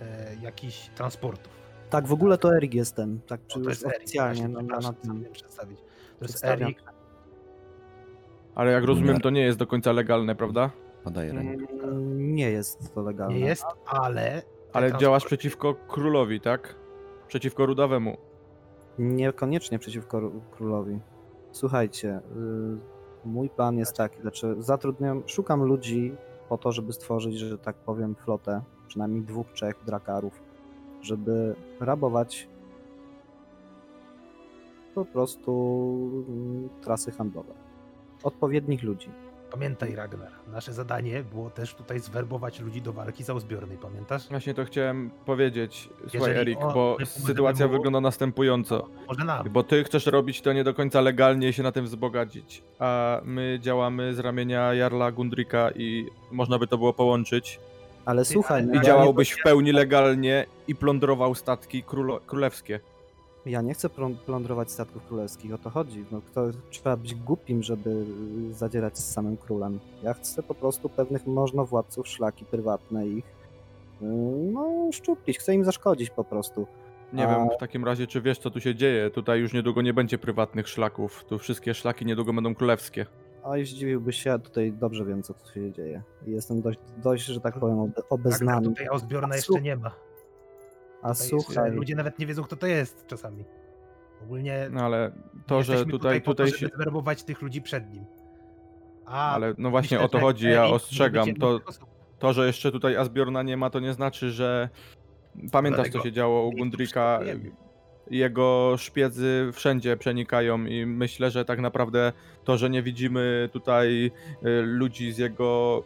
[0.01, 1.53] e, jakichś transportów.
[1.89, 3.21] Tak, w ogóle to Erik jestem.
[3.27, 5.03] Tak, to jest Erik, oficjalnie właśnie, na, na, na przepraszam, tym.
[5.03, 5.79] zapomniałem przedstawić.
[6.19, 6.45] To jest.
[6.45, 6.83] Erik,
[8.55, 10.69] Ale jak rozumiem, to nie jest do końca legalne, prawda?
[11.03, 11.65] Podaj rękę.
[11.83, 13.33] Mm, Nie jest to legalne.
[13.35, 14.41] nie jest, ale...
[14.73, 16.75] Ale działasz przeciwko królowi, tak?
[17.27, 18.17] Przeciwko Rudawemu.
[18.99, 20.99] Niekoniecznie przeciwko ró- królowi.
[21.51, 22.17] Słuchajcie,
[23.25, 26.15] y, mój plan jest taki, znaczy zatrudniam, szukam ludzi
[26.49, 30.41] po to, żeby stworzyć, że tak powiem, flotę, przynajmniej dwóch, trzech drakarów,
[31.01, 32.47] żeby rabować
[34.95, 35.53] po prostu
[36.29, 37.53] mm, trasy handlowe.
[38.23, 39.09] Odpowiednich ludzi.
[39.51, 44.29] Pamiętaj Ragnar, nasze zadanie było też tutaj zwerbować ludzi do walki zauzbiornej, pamiętasz?
[44.29, 48.87] Właśnie to chciałem powiedzieć, słuchaj Jeżeli Erik, bo sytuacja mu- wygląda następująco.
[49.07, 49.49] Może nam.
[49.49, 53.21] Bo ty chcesz robić to nie do końca legalnie i się na tym wzbogacić, a
[53.23, 57.59] my działamy z ramienia Jarla Gundrika i można by to było połączyć.
[58.05, 62.79] Ale słuchaj, I ja, działałbyś w pełni legalnie i plądrował statki królo- królewskie.
[63.45, 66.05] Ja nie chcę plą- plądrować statków królewskich, o to chodzi.
[66.11, 68.05] No, kto, trzeba być głupim, żeby
[68.49, 69.79] y, zadzierać z samym królem.
[70.03, 73.25] Ja chcę po prostu pewnych możnowładców, szlaki prywatne ich
[74.01, 74.05] y,
[74.53, 76.67] no, szczuplić, chcę im zaszkodzić po prostu.
[77.13, 79.09] Nie A- wiem w takim razie, czy wiesz, co tu się dzieje.
[79.09, 81.23] Tutaj już niedługo nie będzie prywatnych szlaków.
[81.23, 83.05] Tu wszystkie szlaki niedługo będą królewskie.
[83.43, 86.01] A i zdziwiłbyś się, ja tutaj dobrze wiem, co tu się dzieje.
[86.27, 88.67] Jestem dość, dość że tak powiem, Ragnar, obeznany.
[88.69, 89.91] tutaj Ozbiorna A jeszcze nie ma.
[91.01, 93.45] A Tutaj słuchaj, ludzie nawet nie wiedzą, kto to jest czasami.
[94.23, 95.11] Ogólnie No ale
[95.47, 96.65] to, że jesteśmy tutaj, po tutaj to, się...
[96.65, 98.05] żeby zwerbować tych ludzi przed nim.
[99.05, 101.35] A Ale no właśnie myślę, o to chodzi, ja ostrzegam.
[101.35, 101.59] To,
[102.19, 104.69] to, że jeszcze tutaj Asbjorna nie ma, to nie znaczy, że...
[105.51, 107.19] Pamiętasz, co się działo u Gundrika?
[108.09, 114.11] Jego szpiedzy wszędzie przenikają i myślę, że tak naprawdę to, że nie widzimy tutaj
[114.45, 115.83] y, ludzi z jego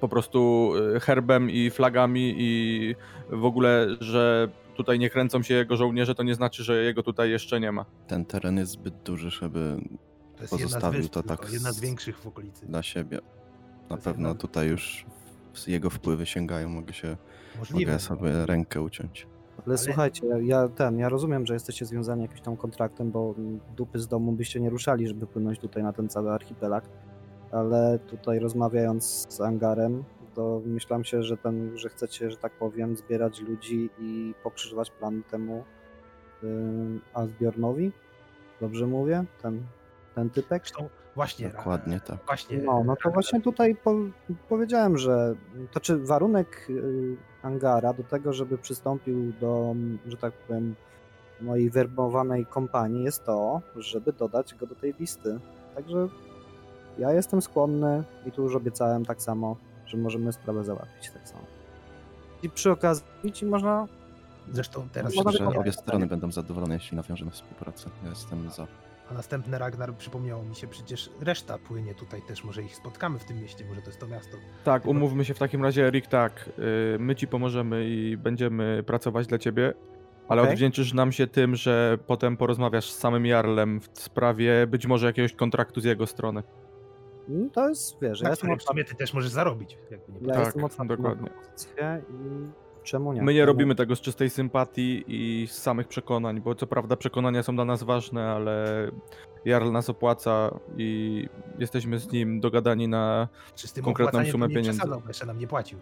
[0.00, 2.94] po prostu y, herbem i flagami i
[3.30, 7.30] w ogóle, że tutaj nie kręcą się jego żołnierze, to nie znaczy, że jego tutaj
[7.30, 7.84] jeszcze nie ma.
[8.06, 9.76] Ten teren jest zbyt duży, żeby
[10.36, 12.66] To jest jedna z pozostawił wysp, to tak jedna z większych w okolicy.
[12.66, 13.18] dla siebie.
[13.90, 15.06] Na pewno jedna- tutaj już
[15.66, 17.16] jego wpływy sięgają, mogę się
[17.58, 17.92] Możliwe.
[17.92, 19.26] mogę sobie rękę uciąć.
[19.66, 23.34] ale słuchajcie, ja ten, ja rozumiem, że jesteście związani jakimś tam kontraktem, bo
[23.76, 26.84] dupy z domu byście nie ruszali, żeby płynąć tutaj na ten cały archipelag.
[27.52, 32.96] Ale tutaj rozmawiając z Angarem, to myślałem się, że ten, że chcecie, że tak powiem,
[32.96, 35.64] zbierać ludzi i pokrzyżować plan temu
[36.42, 36.48] yy,
[37.14, 37.92] Asbjornowi.
[38.60, 39.24] Dobrze mówię?
[39.42, 39.62] Ten,
[40.14, 40.62] ten typek?
[40.62, 41.48] Zresztą właśnie.
[41.48, 42.26] Dokładnie Ragnar, tak.
[42.26, 42.58] Właśnie.
[42.58, 43.94] No, no to Ragnar, właśnie tutaj po,
[44.48, 45.34] powiedziałem, że
[45.72, 49.74] to czy warunek y, Angara do tego, żeby przystąpił do,
[50.06, 50.74] że tak powiem,
[51.40, 55.38] mojej werbowanej kompanii jest to, żeby dodać go do tej listy.
[55.74, 56.08] Także
[56.98, 59.56] ja jestem skłonny i tu już obiecałem tak samo,
[59.86, 61.44] że możemy sprawę załatwić tak samo.
[62.42, 63.86] I przy okazji ci można
[64.52, 67.90] Zresztą teraz Myślę, że obie strony będą zadowolone, jeśli nawiążemy współpracę.
[68.04, 68.66] Ja jestem za.
[69.10, 73.24] A następny Ragnar przypomniało mi się, przecież reszta płynie tutaj też, może ich spotkamy w
[73.24, 74.36] tym mieście, może to jest to miasto.
[74.64, 76.50] Tak, Tylko- umówmy się w takim razie, Erik, tak.
[76.94, 79.74] y, My ci pomożemy i będziemy pracować dla ciebie,
[80.28, 80.52] ale Okej.
[80.52, 85.32] odwdzięczysz nam się tym, że potem porozmawiasz z samym Jarlem w sprawie być może jakiegoś
[85.32, 86.42] kontraktu z jego strony.
[87.28, 89.78] Mm, To jest, wiesz, ja Na jestem którym otwarty, sumie ty też możesz zarobić.
[89.90, 91.30] Jakby nie ja Tak, jestem otwarty dokładnie.
[92.10, 92.48] i
[92.82, 93.22] czemu nie?
[93.22, 97.42] My nie robimy tego z czystej sympatii i z samych przekonań, bo co prawda przekonania
[97.42, 98.66] są dla nas ważne, ale
[99.44, 103.28] Jarl nas opłaca i jesteśmy z nim dogadani na
[103.84, 104.80] konkretną sumę pieniędzy.
[105.08, 105.78] jeszcze nam nie płacił.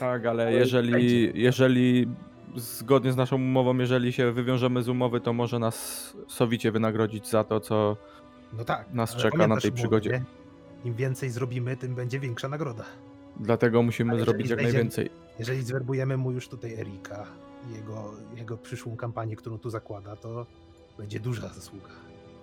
[0.00, 2.08] Tak, ale jeżeli, jeżeli
[2.56, 7.44] zgodnie z naszą umową, jeżeli się wywiążemy z umowy, to może nas sowicie wynagrodzić za
[7.44, 7.96] to, co
[8.52, 8.94] No tak.
[8.94, 10.10] Nas czeka na tej przygodzie.
[10.10, 10.24] nie?
[10.84, 12.84] Im więcej zrobimy, tym będzie większa nagroda.
[13.40, 15.10] dlatego musimy A zrobić jak najwięcej.
[15.38, 17.26] Jeżeli zwerbujemy mu już tutaj Erika
[17.70, 20.46] i jego, jego przyszłą kampanię, którą tu zakłada, to
[20.98, 21.88] będzie duża zasługa.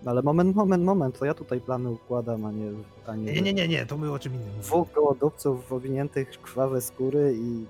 [0.05, 2.71] Ale moment, moment, moment, to ja tutaj plany układam, a nie...
[3.07, 4.61] A nie, Nie, nie, nie, nie, to my o czym innym.
[4.61, 7.65] Dwóch gołodupców owiniętych w krwawe skóry i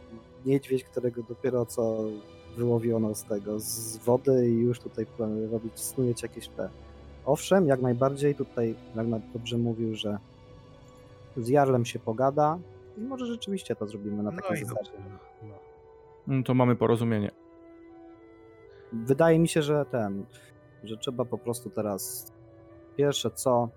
[0.49, 1.97] niedźwiedź, którego dopiero co
[2.57, 5.05] wyłowiono z tego, z wody i już tutaj
[5.51, 6.69] robić, snujeć jakieś te...
[7.25, 10.17] Owszem, jak najbardziej tutaj Ragnar dobrze mówił, że
[11.37, 12.59] z Jarlem się pogada
[12.97, 14.91] i może rzeczywiście to zrobimy na No takiej i zasadzie.
[15.09, 15.55] No, no.
[16.27, 17.31] No to mamy porozumienie.
[18.93, 20.25] wydaje mi się, że ten,
[20.83, 22.31] że trzeba po prostu teraz
[22.97, 23.69] pierwsze co,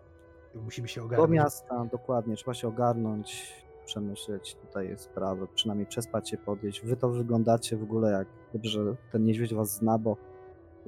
[0.55, 1.30] Musimy się do ogarnąć.
[1.30, 3.53] miasta, dokładnie, trzeba się ogarnąć,
[3.84, 6.80] przemyśleć tutaj sprawę, przynajmniej przespać się, podjeść.
[6.84, 10.16] Wy to wyglądacie w ogóle jak, dobrze, ten niedźwiedź was zna, bo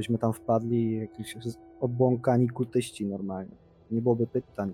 [0.00, 1.36] byśmy tam wpadli, jakiś
[1.80, 3.56] obłąkani kultyści normalnie.
[3.90, 4.72] Nie byłoby pytań.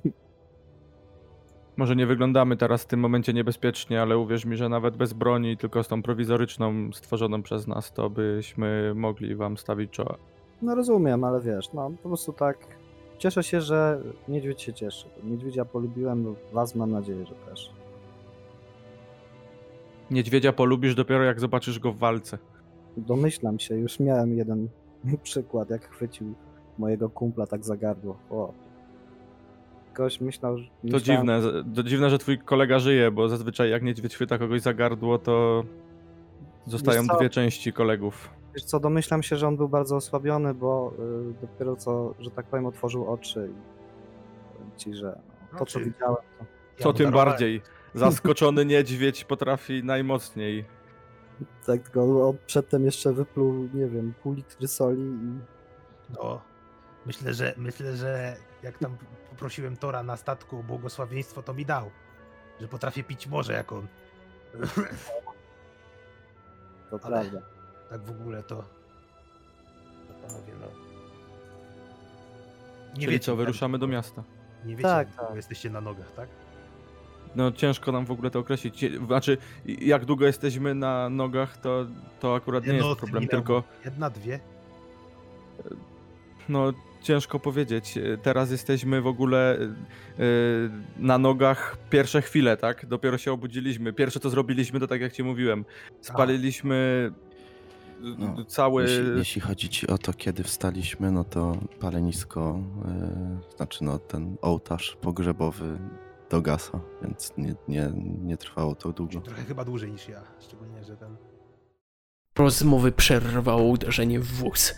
[1.76, 5.56] Może nie wyglądamy teraz w tym momencie niebezpiecznie, ale uwierz mi, że nawet bez broni,
[5.56, 10.16] tylko z tą prowizoryczną stworzoną przez nas, to byśmy mogli wam stawić czoła.
[10.62, 12.58] No rozumiem, ale wiesz, no po prostu tak.
[13.18, 15.06] Cieszę się, że niedźwiedź się cieszy.
[15.24, 17.72] Niedźwiedzia polubiłem, was mam nadzieję, że też.
[20.10, 22.38] Niedźwiedzia polubisz dopiero jak zobaczysz go w walce.
[22.96, 24.68] Domyślam się, już miałem jeden
[25.22, 26.34] przykład, jak chwycił
[26.78, 28.16] mojego kumpla tak za gardło.
[28.30, 28.52] O.
[29.94, 30.64] Ktoś myślał, że.
[30.64, 31.40] To myślałem- dziwne,
[31.74, 35.64] to dziwne, że twój kolega żyje, bo zazwyczaj jak niedźwiedź chwyta kogoś za gardło, to
[36.66, 38.30] zostają dwie części kolegów.
[38.54, 40.92] Wiesz co, domyślam się, że on był bardzo osłabiony, bo
[41.40, 45.18] y, dopiero co, że tak powiem, otworzył oczy i powiem ci, że
[45.52, 46.44] no, to, co Znaczy, widziałem, to
[46.78, 47.28] Ja Co mu tym darowałem.
[47.28, 47.62] bardziej.
[47.94, 50.64] Zaskoczony niedźwiedź potrafi najmocniej.
[51.66, 55.38] Tak tylko on przedtem jeszcze wypluł, nie wiem, pół litry soli i
[56.18, 56.40] No,
[57.06, 58.96] myślę, że myślę, że jak tam
[59.30, 61.90] poprosiłem Tora na statku o błogosławieństwo, to mi dał.
[62.60, 63.86] Że potrafię pić morze jak on.
[66.90, 67.46] to Ale- prawda.
[67.90, 68.56] tak w ogóle to.
[70.08, 70.66] to panowie, no.
[72.98, 74.22] Nie Czyli co, jak wyruszamy do miasta.
[74.64, 75.36] Nie wiecie, Tak, tak.
[75.36, 76.28] jesteście na nogach, tak?
[77.36, 78.84] No ciężko nam w ogóle to określić.
[79.06, 81.86] Znaczy, jak długo jesteśmy na nogach, to,
[82.20, 84.40] to akurat nie Jedno jest problem, tylko Jedna, dwie.
[86.48, 86.72] no
[87.02, 87.98] ciężko powiedzieć.
[88.22, 89.58] Teraz jesteśmy w ogóle
[90.18, 90.24] yy,
[90.98, 92.86] na nogach pierwsze chwile, tak?
[92.86, 93.92] Dopiero się obudziliśmy.
[93.92, 95.64] Pierwsze co zrobiliśmy, to tak jak ci mówiłem,
[96.00, 97.10] spaliliśmy
[98.18, 98.82] No, cały...
[98.82, 102.58] Jeśli, jeśli chodzi ci o to, kiedy wstaliśmy, no to palenisko,
[103.48, 105.78] yy, znaczy no ten ołtarz pogrzebowy
[106.30, 109.20] dogasa, więc nie, nie, nie trwało to długo.
[109.20, 110.22] Trochę chyba dłużej niż ja.
[110.40, 111.16] Szczególnie, że ten.
[112.38, 114.74] Rozmowy przerwało uderzenie w wóz.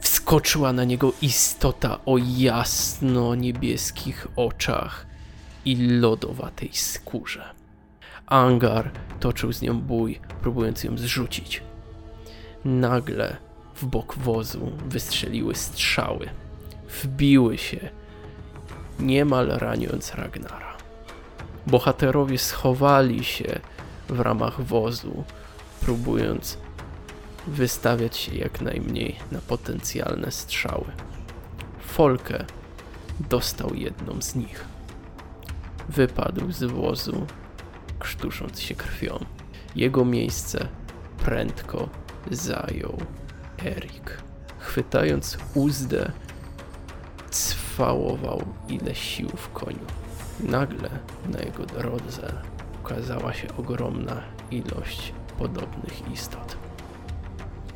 [0.00, 5.06] Wskoczyła na niego istota o jasno-niebieskich oczach
[5.64, 7.54] i lodowatej skórze.
[8.26, 8.90] Angar
[9.20, 11.62] toczył z nią bój, próbując ją zrzucić.
[12.64, 13.36] Nagle
[13.74, 16.28] w bok wozu wystrzeliły strzały.
[17.02, 17.90] Wbiły się,
[18.98, 20.67] niemal raniąc Ragnara.
[21.68, 23.60] Bohaterowie schowali się
[24.08, 25.24] w ramach wozu,
[25.80, 26.58] próbując
[27.46, 30.84] wystawiać się jak najmniej na potencjalne strzały.
[31.80, 32.44] Folke
[33.20, 34.64] dostał jedną z nich.
[35.88, 37.26] Wypadł z wozu,
[37.98, 39.18] krztusząc się krwią.
[39.76, 40.68] Jego miejsce
[41.24, 41.88] prędko
[42.30, 42.98] zajął
[43.64, 44.22] Erik.
[44.58, 46.12] Chwytając uzdę,
[47.30, 50.07] cwałował ile sił w koniu.
[50.40, 50.90] Nagle
[51.28, 52.32] na jego drodze
[52.84, 56.56] ukazała się ogromna ilość podobnych istot.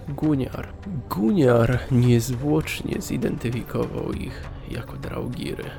[0.08, 0.68] Guniar.
[1.10, 5.70] Guniar niezwłocznie zidentyfikował ich jako draugiry.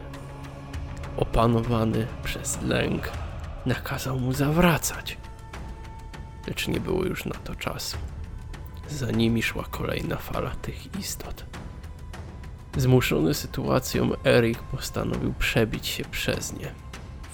[1.17, 3.11] Opanowany przez lęk,
[3.65, 5.17] nakazał mu zawracać.
[6.47, 7.97] Lecz nie było już na to czasu.
[8.89, 11.45] Za nimi szła kolejna fala tych istot.
[12.77, 16.71] Zmuszony sytuacją, Erik postanowił przebić się przez nie.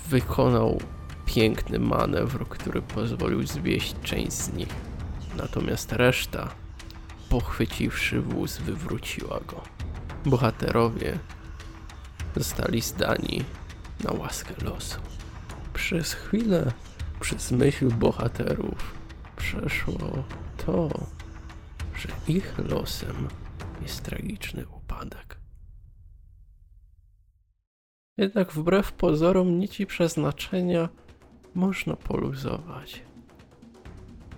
[0.07, 0.81] Wykonał
[1.25, 4.67] piękny manewr, który pozwolił zwieść część z nich.
[5.37, 6.49] Natomiast reszta,
[7.29, 9.61] pochwyciwszy wóz, wywróciła go.
[10.25, 11.19] Bohaterowie
[12.35, 13.43] zostali zdani
[14.03, 14.99] na łaskę losu.
[15.73, 16.71] Przez chwilę,
[17.19, 18.93] przez myśl bohaterów,
[19.37, 20.23] przeszło
[20.65, 20.89] to,
[21.95, 23.27] że ich losem
[23.81, 25.39] jest tragiczny upadek.
[28.17, 30.89] Jednak wbrew pozorom nici przeznaczenia
[31.55, 33.03] można poluzować,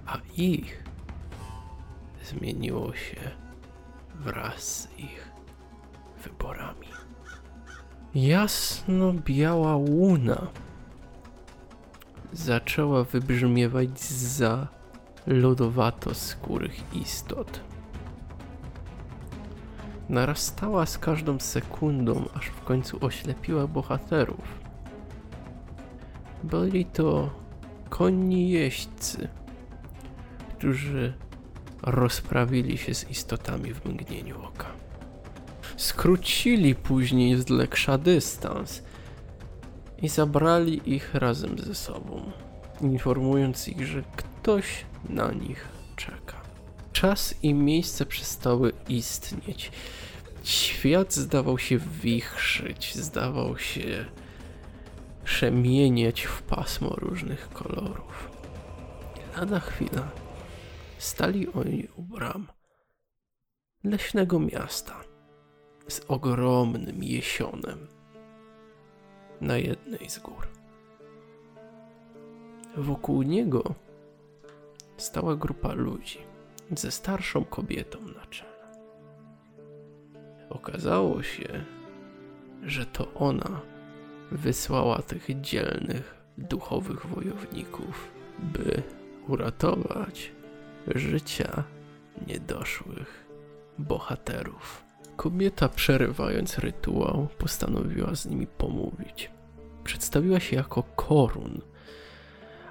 [0.06, 0.84] a ich
[2.24, 3.32] zmieniło się
[4.16, 5.32] wraz z ich
[6.24, 6.88] wyborami.
[8.16, 10.48] Jasno-biała łuna
[12.34, 14.68] zaczęła wybrzmiewać za
[15.28, 17.71] lodowato-skórych istot.
[20.12, 24.60] Narastała z każdą sekundą, aż w końcu oślepiła bohaterów.
[26.44, 27.30] Byli to
[27.90, 29.28] konni jeźdźcy,
[30.58, 31.14] którzy
[31.84, 34.68] rozprawili się z istotami w mgnieniu oka.
[35.78, 38.84] Skrócili później z Leksza dystans
[40.02, 42.32] i zabrali ich razem ze sobą,
[42.82, 46.42] informując ich, że ktoś na nich czeka.
[46.94, 49.72] czas i miejsce przestały istnieć.
[50.44, 54.06] Świat zdawał się wichrzyć, zdawał się
[55.24, 58.32] przemieniać w pasmo różnych kolorów.
[59.38, 60.12] Lada chwila
[60.98, 62.48] stali oni u bram
[63.84, 65.04] leśnego miasta
[65.88, 67.88] z ogromnym jesionem
[69.42, 70.48] na jednej z gór.
[72.78, 73.64] Wokół niego
[74.98, 76.20] stała grupa ludzi
[76.76, 78.51] ze starszą kobietą na czele.
[80.52, 81.64] Okazało się,
[82.64, 83.62] że to ona
[84.32, 88.84] wysłała tych dzielnych, duchowych wojowników, by
[89.28, 90.32] uratować
[90.88, 91.64] życia
[92.28, 93.26] niedoszłych
[93.80, 94.84] bohaterów.
[95.16, 99.32] Kobieta, przerywając rytuał, postanowiła z nimi pomówić.
[99.84, 101.62] Przedstawiła się jako Korun,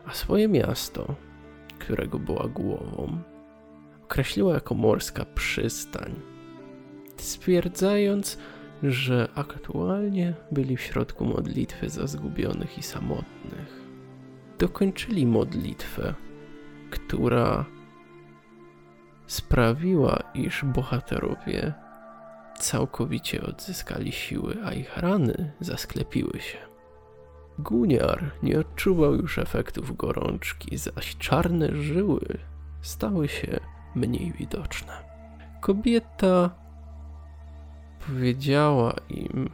[0.06, 1.14] a swoje miasto,
[1.78, 3.18] którego była głową,
[4.04, 6.14] określiła jako morska przystań,
[7.20, 8.38] stwierdzając,
[8.82, 13.80] że aktualnie byli w środku modlitwy za zgubionych i samotnych.
[14.58, 16.14] Dokończyli modlitwę,
[16.90, 17.64] która
[19.26, 21.72] sprawiła, iż bohaterowie
[22.58, 26.58] całkowicie odzyskali siły, a ich rany zasklepiły się.
[27.58, 32.38] Guniar nie odczuwał już efektów gorączki, zaś czarne żyły
[32.82, 33.60] stały się
[33.94, 34.92] mniej widoczne.
[35.60, 36.50] Kobieta
[38.06, 39.50] powiedziała im,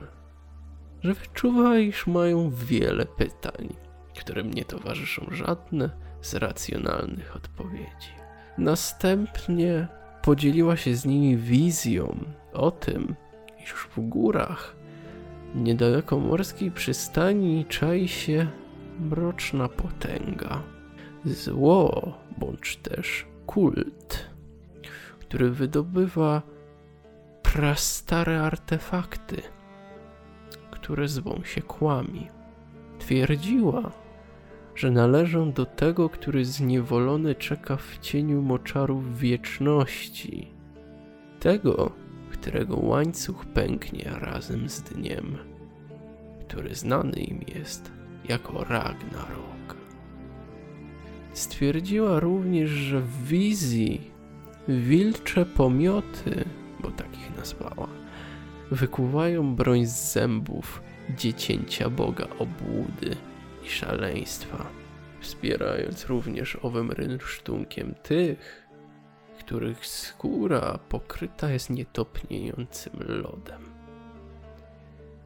[1.02, 3.76] że wyczuwa, iż mają wiele pytań,
[4.18, 5.90] którym nie towarzyszą żadne
[6.20, 8.10] z racjonalnych odpowiedzi.
[8.58, 9.88] Następnie
[10.22, 13.14] podzieliła się z nimi wizją o tym,
[13.64, 14.76] iż w górach
[15.54, 18.46] niedaleko morskiej przystani czai się
[19.00, 20.62] mroczna potęga.
[21.24, 24.30] Zło, bądź też kult,
[25.20, 26.42] który wydobywa
[27.52, 29.42] prastare artefakty,
[30.70, 32.28] które zwą się kłami.
[32.98, 33.92] Twierdziła,
[34.74, 40.48] że należą do tego, który zniewolony czeka w cieniu moczarów wieczności.
[41.40, 41.92] Tego,
[42.30, 45.38] którego łańcuch pęknie razem z dniem,
[46.48, 47.92] który znany im jest
[48.28, 49.76] jako Ragnarok.
[51.32, 54.10] Stwierdziła również, że w wizji
[54.68, 56.44] wilcze pomioty,
[56.80, 57.88] bo takich nazwała,
[58.70, 60.82] wykuwają broń z zębów
[61.16, 63.16] dziecięcia Boga obłudy
[63.64, 64.66] i szaleństwa,
[65.20, 68.66] wspierając również owym rynsztunkiem tych,
[69.38, 73.62] których skóra pokryta jest nietopniejącym lodem.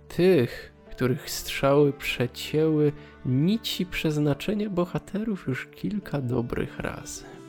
[0.09, 2.93] Tych, których strzały przecięły
[3.25, 7.40] nici przeznaczenia bohaterów już kilka dobrych razy.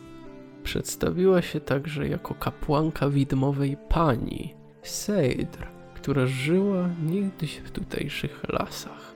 [0.64, 9.16] Przedstawiła się także jako kapłanka widmowej pani, Seidr, która żyła niegdyś w tutejszych lasach.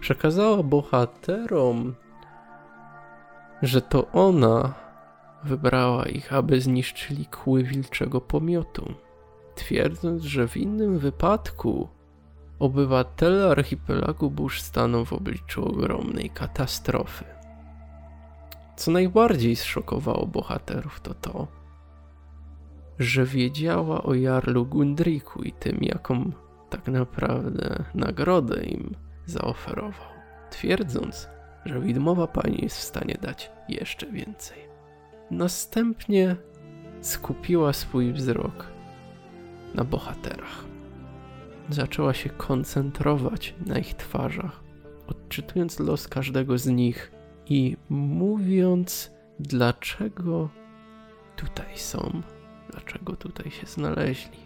[0.00, 1.94] Przekazała bohaterom,
[3.62, 4.74] że to ona
[5.44, 8.94] wybrała ich, aby zniszczyli kły wilczego pomiotu,
[9.54, 11.88] twierdząc, że w innym wypadku
[12.58, 17.39] obywatele archipelagu burz staną w obliczu ogromnej katastrofy.
[18.80, 21.46] Co najbardziej zszokowało bohaterów to to,
[22.98, 26.30] że wiedziała o Jarlu Gundriku i tym, jaką
[26.70, 28.94] tak naprawdę nagrodę im
[29.26, 30.08] zaoferował,
[30.50, 31.28] twierdząc,
[31.64, 34.58] że widmowa pani jest w stanie dać jeszcze więcej.
[35.30, 36.36] Następnie
[37.00, 38.66] skupiła swój wzrok
[39.74, 40.64] na bohaterach.
[41.70, 44.60] Zaczęła się koncentrować na ich twarzach,
[45.06, 47.19] odczytując los każdego z nich
[47.50, 50.48] i mówiąc, dlaczego
[51.36, 52.22] tutaj są,
[52.70, 54.38] dlaczego tutaj się znaleźli,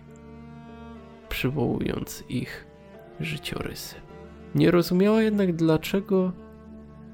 [1.28, 2.66] przywołując ich
[3.20, 3.96] życiorysy.
[4.54, 6.32] Nie rozumiała jednak, dlaczego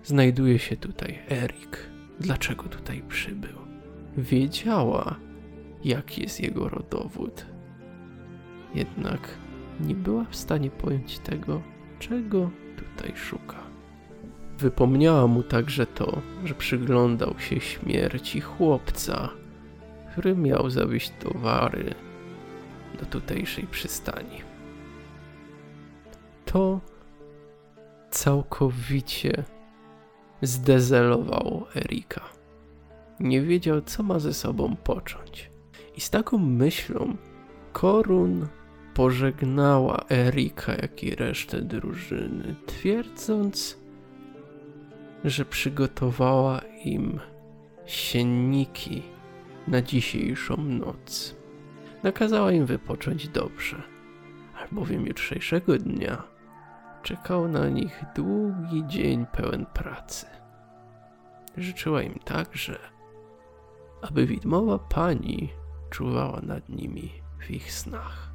[0.03, 3.59] znajduje się tutaj Erik, dlaczego tutaj przybył.
[4.16, 5.16] Wiedziała,
[5.84, 7.47] jaki jest jego rodowód,
[8.74, 9.28] jednak
[9.80, 11.62] nie była w stanie pojąć tego,
[11.99, 13.59] czego tutaj szuka.
[14.61, 19.28] Wypomniała mu także to, że przyglądał się śmierci chłopca,
[20.11, 21.94] który miał zawieźć towary
[23.00, 24.42] do tutejszej przystani.
[26.44, 26.80] To
[28.11, 29.44] całkowicie
[30.42, 32.20] zdezelowało Erika.
[33.20, 35.50] Nie wiedział, co ma ze sobą począć.
[35.96, 37.16] I z taką myślą
[37.72, 38.46] Korun
[38.94, 43.79] pożegnała Erika, jak i resztę drużyny, twierdząc,
[45.24, 47.20] że przygotowała im
[47.86, 49.02] sienniki
[49.68, 51.36] na dzisiejszą noc.
[52.02, 53.82] Nakazała im wypocząć dobrze,
[54.62, 56.22] albowiem jutrzejszego dnia
[57.02, 60.26] czekał na nich długi dzień pełen pracy.
[61.56, 62.78] Życzyła im także,
[64.02, 65.48] aby widmowa pani
[65.90, 68.29] czuwała nad nimi w ich snach.